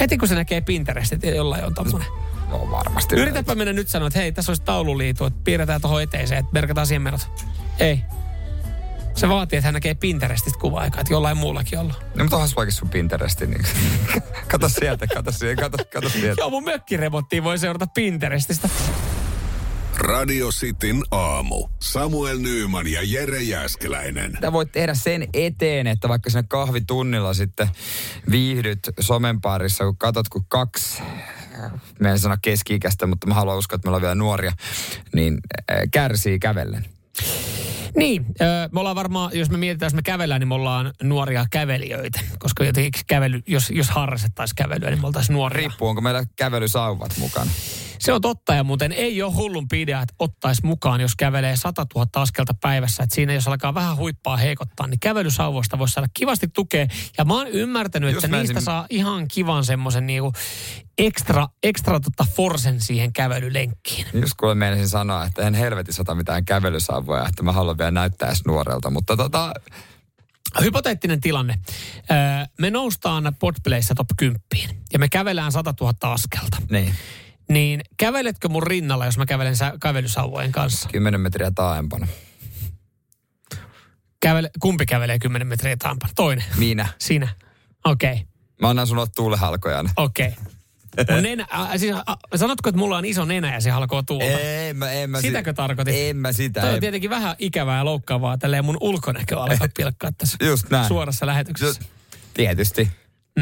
[0.00, 2.08] Heti kun se näkee Pinterestit, jollain on tommonen.
[2.48, 3.16] No varmasti.
[3.16, 6.86] Yritäpä mennä nyt sanoa, että hei, tässä olisi taululiitu, että piirretään tuohon eteiseen, että merkataan
[6.86, 7.30] siihen menot.
[7.80, 8.00] Ei.
[9.14, 12.00] Se vaatii, että hän näkee Pinterestistä kuva-aikaa, että jollain muullakin ollut.
[12.14, 13.62] No mutta onhan sullakin sun Pinteresti, niin
[14.52, 16.40] kato sieltä, kato sieltä, kato, kato sieltä.
[16.40, 18.68] Joo, mun mökkiremonttiin voi seurata Pinterestistä.
[19.96, 21.68] Radio Cityn aamu.
[21.80, 24.32] Samuel Nyyman ja Jere Jäskeläinen.
[24.32, 27.68] Mitä voit tehdä sen eteen, että vaikka sinne kahvitunnilla sitten
[28.30, 31.02] viihdyt somen parissa, kun katot, kun kaksi
[32.00, 34.52] me en sano keski-ikäistä, mutta mä haluan uskoa, että me ollaan vielä nuoria,
[35.14, 35.38] niin
[35.70, 36.86] äh, kärsii kävellen.
[37.96, 38.26] Niin,
[38.72, 42.20] me ollaan varmaan, jos me mietitään, jos me kävellään, niin me ollaan nuoria kävelijöitä.
[42.38, 45.56] Koska jotenkin kävely, jos, jos harrastettaisiin kävelyä, niin me oltaisiin nuoria.
[45.68, 47.50] Riippuu, onko meillä kävelysauvat mukana.
[47.98, 51.86] Se on totta ja muuten ei ole hullun idea, että ottaisi mukaan, jos kävelee 100
[51.94, 53.02] 000 askelta päivässä.
[53.02, 56.86] Että siinä jos alkaa vähän huippaa heikottaa, niin kävelysauvoista voisi saada kivasti tukea.
[57.18, 60.32] Ja mä oon ymmärtänyt, Just että niistä saa ihan kivan semmoisen niinku
[60.98, 64.06] ekstra, ekstra tota forsen siihen kävelylenkkiin.
[64.12, 68.28] Just kuule meinasin sanoa, että en helvetissä ota mitään kävelysauvoja, että mä haluan vielä näyttää
[68.28, 68.90] edes nuorelta.
[68.90, 69.52] Mutta tota,
[70.60, 71.58] Hypoteettinen tilanne.
[72.10, 72.16] Öö,
[72.58, 74.40] me noustaan Podplayssä top 10
[74.92, 76.56] ja me kävelään 100 000 askelta.
[76.70, 76.94] niin,
[77.48, 80.88] Niin käveletkö mun rinnalla, jos mä kävelen sä- kävelysauvojen kanssa?
[80.92, 82.06] 10 metriä taaempana.
[84.20, 86.12] Kävele, kumpi kävelee 10 metriä taampana?
[86.16, 86.44] Toinen.
[86.56, 86.88] Minä.
[86.98, 87.28] Sinä.
[87.84, 88.12] Okei.
[88.12, 88.24] Okay.
[88.60, 89.90] Mä annan sulle tuulehalkojan.
[89.96, 90.34] Okei.
[91.00, 91.20] Okay.
[91.20, 92.02] nenä, äh, siis, äh,
[92.36, 94.24] sanotko, että mulla on iso nenä ja se halkoo tuulta?
[94.40, 95.94] En mä, en mä Sitäkö si- tarkoitit?
[95.98, 96.60] En mä sitä.
[96.60, 98.38] Toi on en- tietenkin vähän ikävää ja loukkaavaa.
[98.38, 100.88] Tälleen mun ulkonäkö alkaa pilkkaa tässä Just näin.
[100.88, 101.82] suorassa lähetyksessä.
[102.34, 102.90] Tietysti.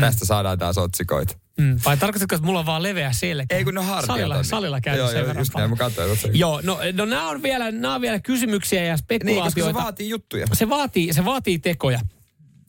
[0.00, 1.34] Tästä saadaan taas otsikoita.
[1.59, 1.78] Mm.
[1.84, 3.57] Vai tarkoitatko, että mulla on vaan leveä selkä?
[3.57, 4.44] Ei kun ne hartiat Salilla, on.
[4.44, 6.18] salilla käynyt Joo, sen joo, verran just näin, mä katsoin.
[6.32, 9.78] Joo, no, no nämä on, vielä, nämä on vielä kysymyksiä ja Niin, koska spekulaatioita.
[9.78, 10.46] se vaatii juttuja.
[10.53, 12.00] se vaatii, se vaatii tekoja.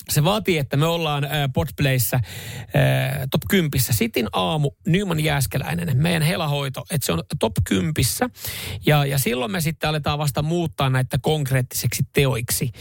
[0.09, 2.21] Se vaatii, että me ollaan äh, Podplayssä äh,
[3.31, 3.69] top 10.
[3.79, 7.93] Sitin aamu, Nyman Jääskeläinen, meidän helahoito, että se on top 10.
[8.85, 12.71] Ja, ja silloin me sitten aletaan vasta muuttaa näitä konkreettiseksi teoiksi.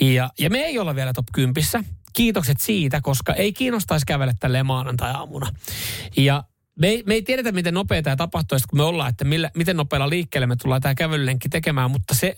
[0.00, 1.84] Ja, ja me ei olla vielä top 10.
[2.12, 5.46] Kiitokset siitä, koska ei kiinnostaisi kävellä tälleen maanantai-aamuna.
[6.16, 6.44] Ja
[6.80, 9.76] me ei, me ei tiedetä, miten nopea tämä tapahtuu, kun me ollaan, että millä, miten
[9.76, 12.36] nopealla liikkeelle me tullaan tämä kävelylenkki tekemään, mutta se,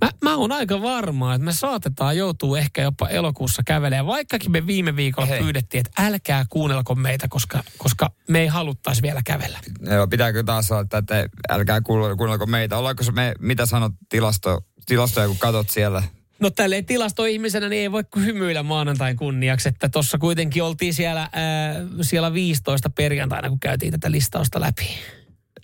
[0.00, 4.66] mä, mä oon aika varma, että me saatetaan joutua ehkä jopa elokuussa kävelemään, vaikkakin me
[4.66, 5.42] viime viikolla Hei.
[5.42, 9.58] Pyydettiin, että älkää kuunnelko meitä, koska, koska me ei haluttaisi vielä kävellä.
[9.90, 12.78] Joo, pitääkö taas olla, että älkää kuunnelko, kuunnelko meitä.
[12.78, 16.02] Ollaanko se me, mitä sanot tilasto, tilastoja, kun katot siellä?
[16.40, 21.20] No tälleen tilastoihmisenä niin ei voi kuin hymyillä maanantain kunniaksi, että tuossa kuitenkin oltiin siellä,
[21.20, 24.88] ää, siellä 15 perjantaina, kun käytiin tätä listausta läpi.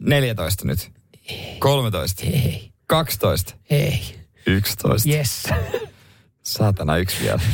[0.00, 0.90] 14 nyt.
[1.58, 2.22] 13.
[2.26, 3.54] Ei, 12.
[3.70, 4.00] ei,
[4.46, 5.08] 11.
[5.08, 5.42] yes.
[6.42, 7.40] Saatana yksi vielä.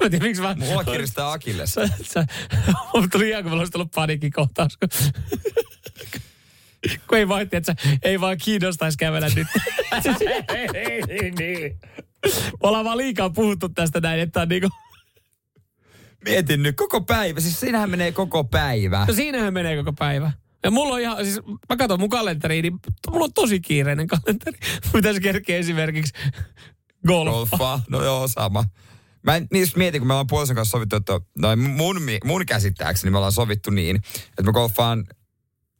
[0.00, 0.54] mä en tiedä, miksi mä...
[0.58, 1.26] Mua kiristää
[2.14, 2.26] sä,
[2.94, 4.78] mulla tuli ihan, kun mulla olisi tullut paniikkikohtaus.
[7.08, 9.46] Kun, ei vaan, että ei vaan kiinnostaisi kävellä nyt.
[10.74, 11.80] ei, ei, niin.
[12.24, 14.68] Me ollaan vaan liikaa puhuttu tästä näin, että on niinku...
[16.24, 17.40] Mietin nyt koko päivä.
[17.40, 19.04] Siis siinähän menee koko päivä.
[19.08, 20.32] No siinähän menee koko päivä.
[20.62, 22.78] Ja mulla on ihan, siis mä katson mun kalenteriin, niin
[23.10, 24.58] mulla on tosi kiireinen kalenteri.
[24.94, 26.12] Mitä se kerkee esimerkiksi
[27.06, 27.56] golfa.
[27.56, 27.80] Golfa.
[27.90, 28.64] No joo, sama.
[29.22, 33.10] Mä en niistä mietin, kun me ollaan puolison kanssa sovittu, että no mun, mun käsittääkseni
[33.10, 35.04] me ollaan sovittu niin, että mä golfaan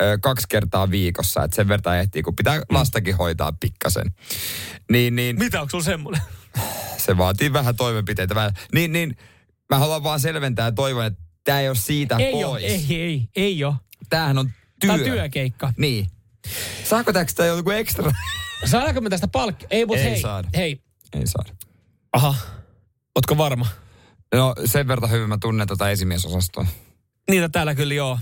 [0.02, 4.14] ö, kaksi kertaa viikossa, että sen verran ehtii, kun pitää lastakin hoitaa pikkasen.
[4.90, 6.20] Niin, niin Mitä, onko sulla semmonen?
[7.06, 8.34] se vaatii vähän toimenpiteitä.
[8.34, 8.52] Vähän.
[8.74, 9.16] Niin, niin
[9.70, 12.44] mä haluan vaan selventää ja toivon, että tämä ei ole siitä Ei pois.
[12.46, 13.74] oo, ei, ei, ei oo.
[14.10, 14.88] Tämähän on työ.
[14.88, 15.72] Tää on työkeikka.
[15.76, 16.06] Niin.
[16.84, 18.12] Saako tästä joku ekstra?
[18.70, 19.66] Saadaanko me tästä palkki?
[19.70, 20.48] Ei, mutta Ei hei, saada.
[20.56, 20.80] hei.
[21.12, 21.50] ei saada.
[22.12, 22.34] Aha.
[23.16, 23.66] Ootko varma?
[24.34, 26.66] No sen verran hyvin mä tunnen tota esimiesosastoa.
[27.30, 28.18] Niin, no täällä kyllä joo.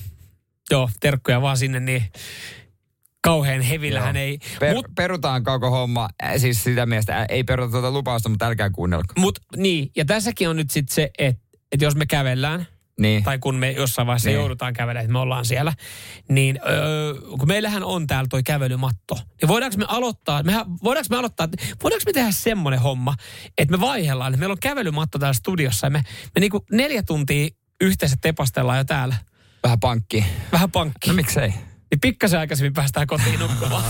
[0.70, 2.02] Joo, terkkuja vaan sinne, niin
[3.20, 4.38] kauhean hevillähän ei.
[4.60, 9.14] Per, Mut, perutaan koko homma, siis sitä miestä, ei peruta tuota lupausta, mutta älkää kuunnelko.
[9.18, 12.66] mut niin, ja tässäkin on nyt sitten se, että et jos me kävellään,
[13.00, 13.24] Niin.
[13.24, 14.38] tai kun me jossain vaiheessa Niin.
[14.38, 15.72] joudutaan kävelemään, että me ollaan siellä,
[16.28, 21.16] niin öö, kun meillähän on täällä toi kävelymatto, niin voidaanko me aloittaa, mehän, voidaanko me
[21.16, 21.48] aloittaa,
[21.82, 23.14] voidaanko me tehdä semmoinen homma,
[23.58, 26.02] että me vaihellaan, että meillä on kävelymatto täällä studiossa ja me,
[26.34, 27.48] me niinku neljä tuntia
[27.80, 29.16] yhteensä tepastellaan jo täällä.
[29.66, 30.24] Vähän pankki.
[30.52, 31.08] Vähän pankki.
[31.08, 31.48] No miksei?
[31.48, 33.84] Niin pikkasen aikaisemmin päästään kotiin nukkumaan.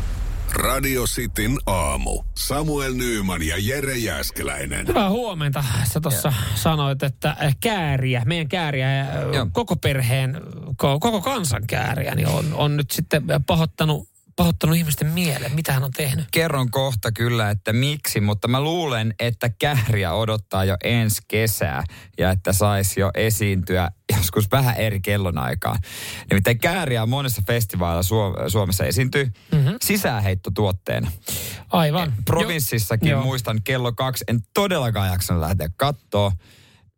[0.52, 2.22] Radio Cityn aamu.
[2.34, 4.86] Samuel Nyyman ja Jere Jäskeläinen.
[4.88, 5.64] Hyvää huomenta.
[5.92, 9.46] Sä tuossa sanoit, että äh, kääriä, meidän kääriä, äh, Joo.
[9.52, 10.40] koko perheen,
[10.70, 15.54] ko- koko kansan kääriä, niin on, on nyt sitten pahoittanut, pahoittanut ihmisten mielen.
[15.54, 16.26] Mitä hän on tehnyt?
[16.30, 21.84] Kerron kohta kyllä, että miksi, mutta mä luulen, että kähriä odottaa jo ensi kesää
[22.18, 25.78] ja että saisi jo esiintyä joskus vähän eri kellonaikaan.
[26.30, 29.76] Nimittäin kääriä on monessa festivaalilla Suo- Suomessa esiintyy mm-hmm.
[29.82, 31.10] sisäänheittotuotteena.
[31.70, 32.14] Aivan.
[32.24, 33.22] Provinssissakin Joo.
[33.22, 36.32] muistan kello kaksi, en todellakaan jaksanut lähteä kattoo.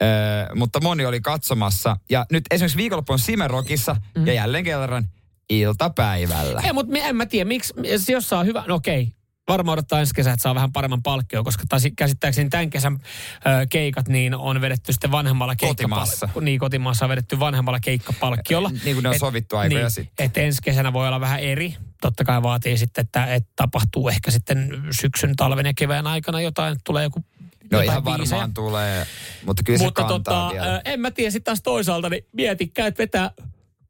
[0.02, 0.08] Öö,
[0.54, 1.96] mutta moni oli katsomassa.
[2.10, 4.26] Ja nyt esimerkiksi viikonloppu on Simerokissa mm.
[4.26, 5.08] ja jälleen kerran
[5.50, 6.60] iltapäivällä.
[6.64, 7.72] Ei, mutta en mä tiedä, miksi,
[8.12, 9.12] jos on hyvä, no okei,
[9.48, 12.98] varmaan odottaa ensi kesä, että saa vähän paremman palkkion, koska taas käsittääkseni tämän kesän
[13.36, 16.40] ö, keikat niin on vedetty sitten vanhemmalla keikkapalkkiolla.
[16.40, 18.70] Niin, kotimaassa on vedetty vanhemmalla keikkapalkkiolla.
[18.84, 20.26] Niin kuin ne on Et- sovittu aikoja niin, sitten.
[20.26, 21.76] Että ensi kesänä voi olla vähän eri.
[22.00, 26.72] Totta kai vaatii sitten, että, että tapahtuu ehkä sitten syksyn, talven ja kevään aikana jotain,
[26.72, 27.24] että tulee joku
[27.70, 28.30] No ihan biisejä.
[28.30, 29.06] varmaan tulee,
[29.46, 30.82] mutta kyllä Mutta se kantaa tota, vielä.
[30.84, 33.30] en mä tiedä, sitten taas toisaalta, niin mietikää, että vetää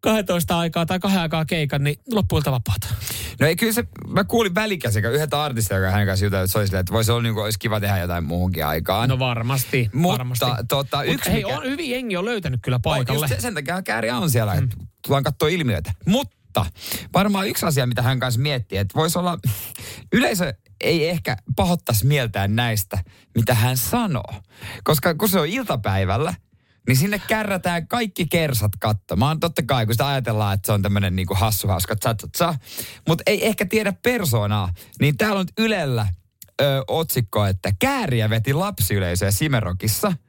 [0.00, 2.86] 12 aikaa tai kahden aikaa keikan, niin loppuilta vapaata.
[3.40, 6.58] No ei kyllä se, mä kuulin välikäsikä yhdeltä artistista, joka hänen kanssa jutellut, että se
[6.58, 9.08] oli silleen, että voisi olla niin kuin, olisi kiva tehdä jotain muuhunkin aikaan.
[9.08, 10.44] No varmasti, Mutta varmasti.
[10.68, 13.20] tota, Mut yksi hei, mikä- on, hyvin jengi on löytänyt kyllä On, paikalle.
[13.26, 14.76] just se- sen takia kääriä on siellä, että
[15.06, 15.92] tullaan katsoa ilmiöitä.
[16.06, 16.66] Mutta
[17.14, 19.38] varmaan yksi asia, mitä hän kanssa miettii, että voisi olla,
[20.12, 22.98] yleisö ei ehkä pahoittaisi mieltään näistä,
[23.34, 24.34] mitä hän sanoo.
[24.84, 26.34] Koska kun se on iltapäivällä,
[26.86, 29.40] niin sinne kärrätään kaikki kersat katsomaan.
[29.40, 31.96] Totta kai, kun sitä ajatellaan, että se on tämmöinen niinku hassu hauska
[32.32, 32.54] tsa.
[33.08, 34.72] Mutta ei ehkä tiedä persoonaa.
[35.00, 36.06] Niin täällä on nyt Ylellä
[36.60, 40.12] ö, otsikko, että kääriä veti lapsiyleisöä Simerokissa–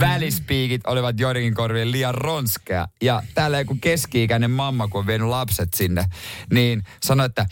[0.00, 2.88] välispiikit olivat joidenkin korvien liian ronskeja.
[3.02, 6.04] Ja täällä joku keski-ikäinen mamma, kun on vienyt lapset sinne,
[6.52, 7.46] niin sanoi, että,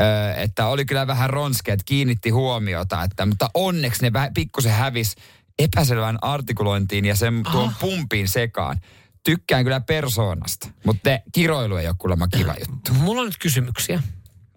[0.00, 5.16] ö, että oli kyllä vähän ronskeet, kiinnitti huomiota, että, mutta onneksi ne vähän pikkusen hävis
[5.58, 8.80] epäselvään artikulointiin ja sen tuon pumpiin sekaan.
[9.24, 12.92] Tykkään kyllä persoonasta, mutta kiroilu ei ole kuulemma kiva juttu.
[12.92, 14.02] Mulla on nyt kysymyksiä.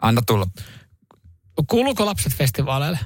[0.01, 0.47] Anna tulla.
[1.67, 2.99] Kuuluuko lapset festivaaleille?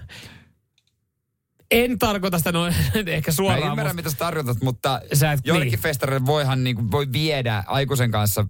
[1.71, 2.73] En tarkoita sitä noin
[3.07, 3.59] ehkä Mä suoraan.
[3.61, 5.81] ymmärrän, musta- mitä sä tarkoitat, mutta Sä et- joillekin niin.
[5.81, 8.45] festareille voihan niinku, voi viedä aikuisen kanssa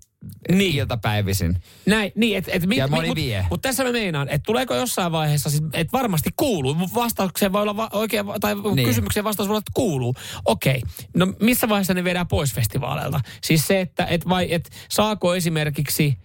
[0.51, 0.75] Niin.
[0.75, 1.61] iltapäivisin.
[1.85, 3.45] Näin, niin, et, et, Ja moni mut, vie.
[3.49, 7.61] Mutta tässä mä meinaan, että tuleeko jossain vaiheessa, siis, että varmasti kuuluu, Mut vastaukseen voi
[7.61, 8.75] olla va- oikein, va- tai Niin.
[8.75, 8.87] niin.
[8.87, 10.15] kysymykseen vastaus voi olla, että kuuluu.
[10.45, 10.81] Okei,
[11.15, 13.19] no missä vaiheessa ne viedään pois festivaaleilta?
[13.43, 16.17] Siis se, että et vai, et saako esimerkiksi,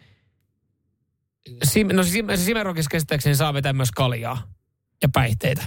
[1.64, 4.42] Sim, no Sim- Simerokissa käsittääkseni saa vetää myös kaljaa
[5.02, 5.66] ja päihteitä.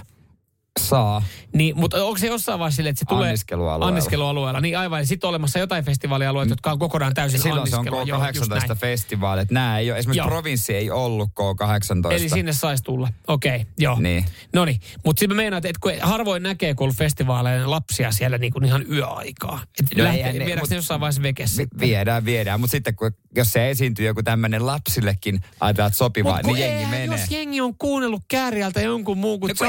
[0.80, 1.22] Saa.
[1.52, 3.86] Niin, mutta onko se jossain vaiheessa sille, että se tulee Anniskelualueella.
[3.86, 4.60] anniskelualueella?
[4.60, 8.02] Niin aivan, sitten on olemassa jotain festivaalialueita, jotka on kokonaan täysin Silloin se on anniskelua.
[8.04, 8.78] Joo, just K18 näin.
[8.78, 9.40] festivaali.
[9.40, 10.28] Että nämä ei ole, esimerkiksi Joo.
[10.28, 12.12] provinssi ei ollut K18.
[12.12, 13.08] Eli sinne saisi tulla.
[13.26, 14.00] Okei, okay, joo.
[14.00, 14.24] Niin.
[14.52, 18.12] No niin, mutta sitten mä meinaan, että kun harvoin näkee, kun on ollut festivaaleilla lapsia
[18.12, 19.60] siellä niin kuin ihan yöaikaa.
[19.80, 21.62] Että No lähtee, ne- viedäänkö ne jossain vaiheessa vekessä?
[21.62, 22.60] Vi- viedään, viedään.
[22.60, 27.18] Mutta sitten kun, jos se esiintyy joku tämmöinen lapsillekin, ajatellaan, sopivaa, niin jengi menee.
[27.20, 29.66] jos jengi on kuunnellut kääriältä jonkun muun kuin No kun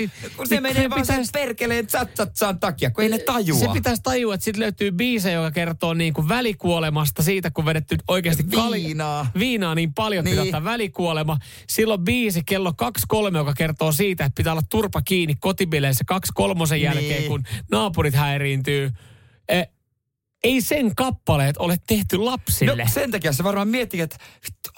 [0.00, 3.10] ei sopii, sit, kun se niin menee vaan sen pitäis- perkeleen tsatsatsaan takia, kun ei
[3.10, 3.58] ne tajua.
[3.58, 7.96] Se pitäisi tajua, että sitten löytyy biise, joka kertoo niin kuin välikuolemasta siitä, kun vedetty
[8.08, 9.26] oikeasti Viinaa.
[9.38, 10.42] viinaa niin paljon, Niin.
[10.42, 11.36] pitää välikuolema.
[11.68, 17.08] Silloin biisi kello 2.3, joka kertoo siitä, että pitää olla turpa kiinni kotibileissä 2.3 jälkeen,
[17.08, 17.28] Niin.
[17.30, 18.90] kun naapurit häiriintyy.
[19.48, 19.62] E,
[20.44, 22.82] ei sen kappaleet ole tehty lapsille.
[22.82, 24.16] No sen takia se varmaan miettii, että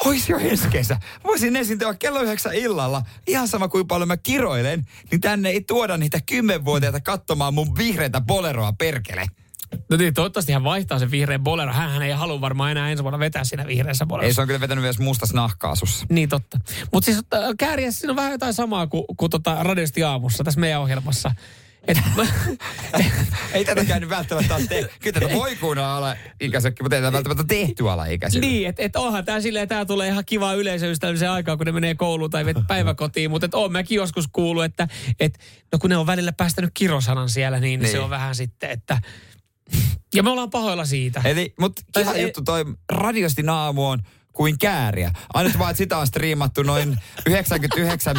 [0.05, 0.97] ois jo ensi kesä.
[1.25, 3.03] Voisin esiintyä kello yhdeksän illalla.
[3.27, 8.21] Ihan sama kuin paljon mä kiroilen, niin tänne ei tuoda niitä kymmenvuotiaita katsomaan mun vihreitä
[8.21, 9.27] boleroa perkele.
[9.91, 11.73] No niin, toivottavasti hän vaihtaa sen vihreän bolero.
[11.73, 14.27] Hän ei halua varmaan enää ensi vuonna vetää siinä vihreässä bolerossa.
[14.27, 16.07] Ei se on kyllä vetänyt myös mustas nahkaasussa.
[16.09, 16.59] Niin totta.
[16.93, 20.61] Mutta siis äh, kääriä, siinä on vähän jotain samaa kuin, kuin tota radiosti aamussa tässä
[20.61, 21.35] meidän ohjelmassa.
[21.89, 21.99] Et,
[23.53, 24.91] Ei tätä käynyt välttämättä ole tehty.
[25.01, 28.47] Kyllä tätä voi kuunnella olla ikäisetkin, mutta ei tätä välttämättä tehty ala ikäisille.
[28.47, 31.95] niin, että et onhan tämä silleen, tää tulee ihan kivaa yleisöystävällisen aikaa, kun ne menee
[31.95, 33.31] kouluun tai päiväkotiin.
[33.31, 34.89] Mutta et oon mäkin joskus kuullut, että
[35.21, 35.39] et,
[35.73, 37.93] no kun ne on välillä päästänyt kirosanan siellä, niin, niin.
[37.93, 39.01] Se on vähän sitten, että...
[40.15, 41.23] Ja me ollaan pahoilla siitä.
[41.25, 44.03] Eli, mutta kiva juttu toi radiosti naamu on
[44.35, 45.11] kuin kääriä.
[45.35, 48.17] Ainut vaan, että sitä on striimattu noin 99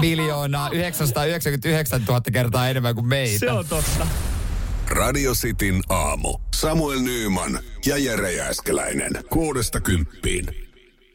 [0.00, 3.38] miljoonaa 999 000 kertaa enemmän kuin meitä.
[3.38, 4.06] Se on totta.
[4.90, 6.38] Radio Cityn aamu.
[6.54, 9.12] Samuel Nyyman ja Jere Jääskeläinen.
[9.30, 10.61] Kuudesta kymppiin.